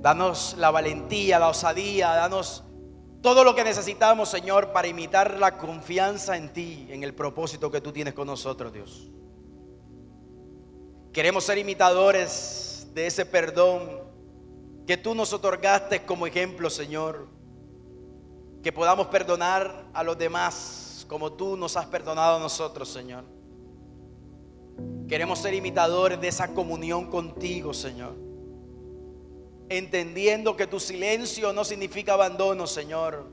[0.01, 2.63] Danos la valentía, la osadía, danos
[3.21, 7.81] todo lo que necesitamos, Señor, para imitar la confianza en ti, en el propósito que
[7.81, 9.11] tú tienes con nosotros, Dios.
[11.13, 13.99] Queremos ser imitadores de ese perdón
[14.87, 17.40] que tú nos otorgaste como ejemplo, Señor.
[18.61, 23.23] Que podamos perdonar a los demás como tú nos has perdonado a nosotros, Señor.
[25.07, 28.31] Queremos ser imitadores de esa comunión contigo, Señor
[29.71, 33.31] entendiendo que tu silencio no significa abandono, Señor.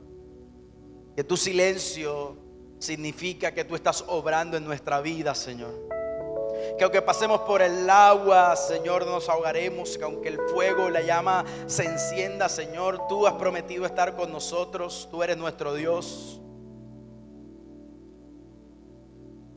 [1.16, 2.36] Que tu silencio
[2.78, 5.97] significa que tú estás obrando en nuestra vida, Señor.
[6.76, 9.96] Que aunque pasemos por el agua, Señor, no nos ahogaremos.
[9.96, 15.08] Que aunque el fuego, la llama se encienda, Señor, tú has prometido estar con nosotros.
[15.10, 16.40] Tú eres nuestro Dios.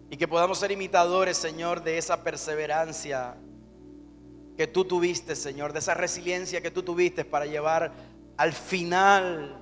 [0.10, 3.38] Y que podamos ser imitadores, Señor, de esa perseverancia
[4.58, 7.94] que tú tuviste, Señor, de esa resiliencia que tú tuviste para llevar
[8.38, 9.62] al final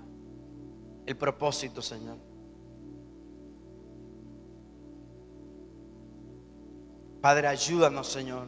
[1.06, 2.29] el propósito, Señor.
[7.22, 8.48] Padre, ayúdanos, Señor.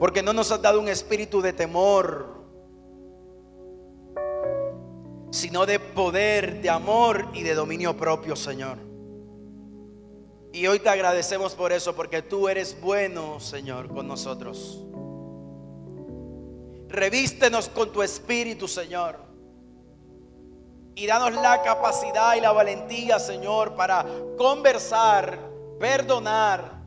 [0.00, 2.34] Porque no nos has dado un espíritu de temor,
[5.30, 8.78] sino de poder, de amor y de dominio propio, Señor.
[10.52, 14.80] Y hoy te agradecemos por eso, porque tú eres bueno, Señor, con nosotros.
[16.88, 19.18] Revístenos con tu espíritu, Señor.
[20.94, 24.06] Y danos la capacidad y la valentía, Señor, para
[24.38, 26.82] conversar, perdonar,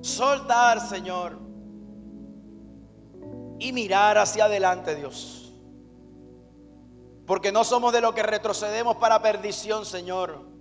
[0.00, 1.38] soltar, Señor.
[3.58, 5.52] Y mirar hacia adelante, Dios.
[7.26, 10.52] Porque no somos de los que retrocedemos para perdición, Señor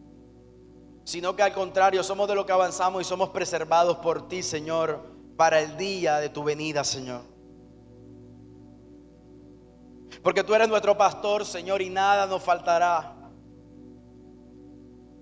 [1.04, 5.04] sino que al contrario, somos de lo que avanzamos y somos preservados por ti, Señor,
[5.36, 7.22] para el día de tu venida, Señor.
[10.22, 13.16] Porque tú eres nuestro pastor, Señor, y nada nos faltará.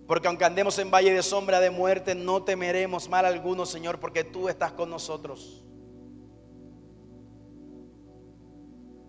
[0.10, 4.24] Porque aunque andemos en valle de sombra de muerte, no temeremos mal alguno, Señor, porque
[4.24, 5.64] tú estás con nosotros.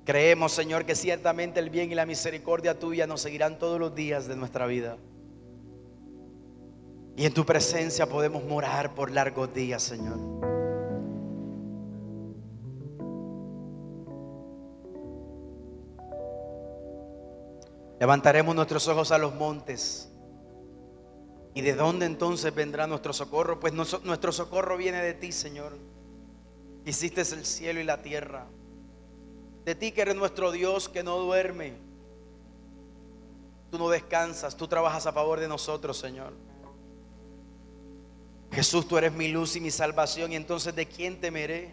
[0.05, 4.29] Creemos, Señor, que ciertamente el bien y la misericordia tuya nos seguirán todos los días
[4.29, 4.99] de nuestra vida.
[7.17, 10.19] Y en tu presencia podemos morar por largos días, Señor.
[17.99, 20.11] Levantaremos nuestros ojos a los montes.
[21.55, 23.59] ¿Y de dónde entonces vendrá nuestro socorro?
[23.59, 25.77] Pues nuestro socorro viene de ti, Señor.
[26.85, 28.47] Hiciste el cielo y la tierra.
[29.65, 31.75] De ti que eres nuestro Dios que no duerme.
[33.71, 36.33] Tú no descansas, tú trabajas a favor de nosotros, Señor.
[38.53, 41.73] Jesús, tú eres mi luz y mi salvación y entonces ¿de quién temeré?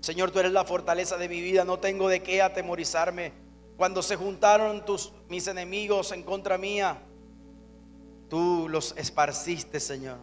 [0.00, 3.32] Señor, tú eres la fortaleza de mi vida, no tengo de qué atemorizarme.
[3.76, 7.00] Cuando se juntaron tus mis enemigos en contra mía,
[8.28, 10.18] tú los esparciste, Señor.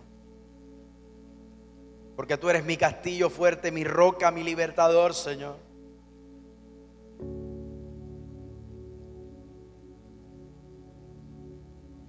[2.16, 5.58] Porque tú eres mi castillo fuerte, mi roca, mi libertador, Señor.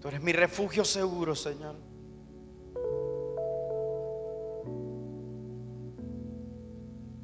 [0.01, 1.77] Tú eres mi refugio seguro, Señor.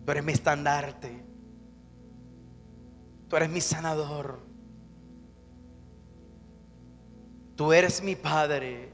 [0.04, 1.24] Tú eres mi estandarte.
[3.28, 4.47] Tú eres mi sanador.
[7.58, 8.92] Tú eres mi Padre,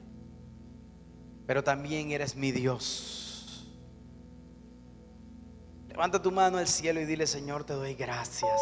[1.47, 3.71] pero también eres mi Dios.
[5.87, 8.59] Levanta tu mano al cielo y dile, Señor, te doy gracias.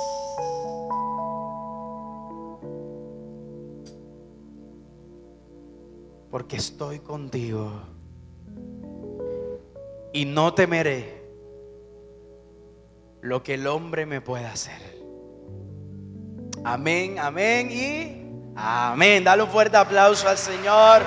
[6.32, 7.70] Porque estoy contigo.
[10.12, 11.22] Y no temeré
[13.20, 14.82] lo que el hombre me puede hacer.
[16.64, 18.21] Amén, amén y
[18.56, 19.24] amén.
[19.24, 21.02] Dale un fuerte aplauso al Señor.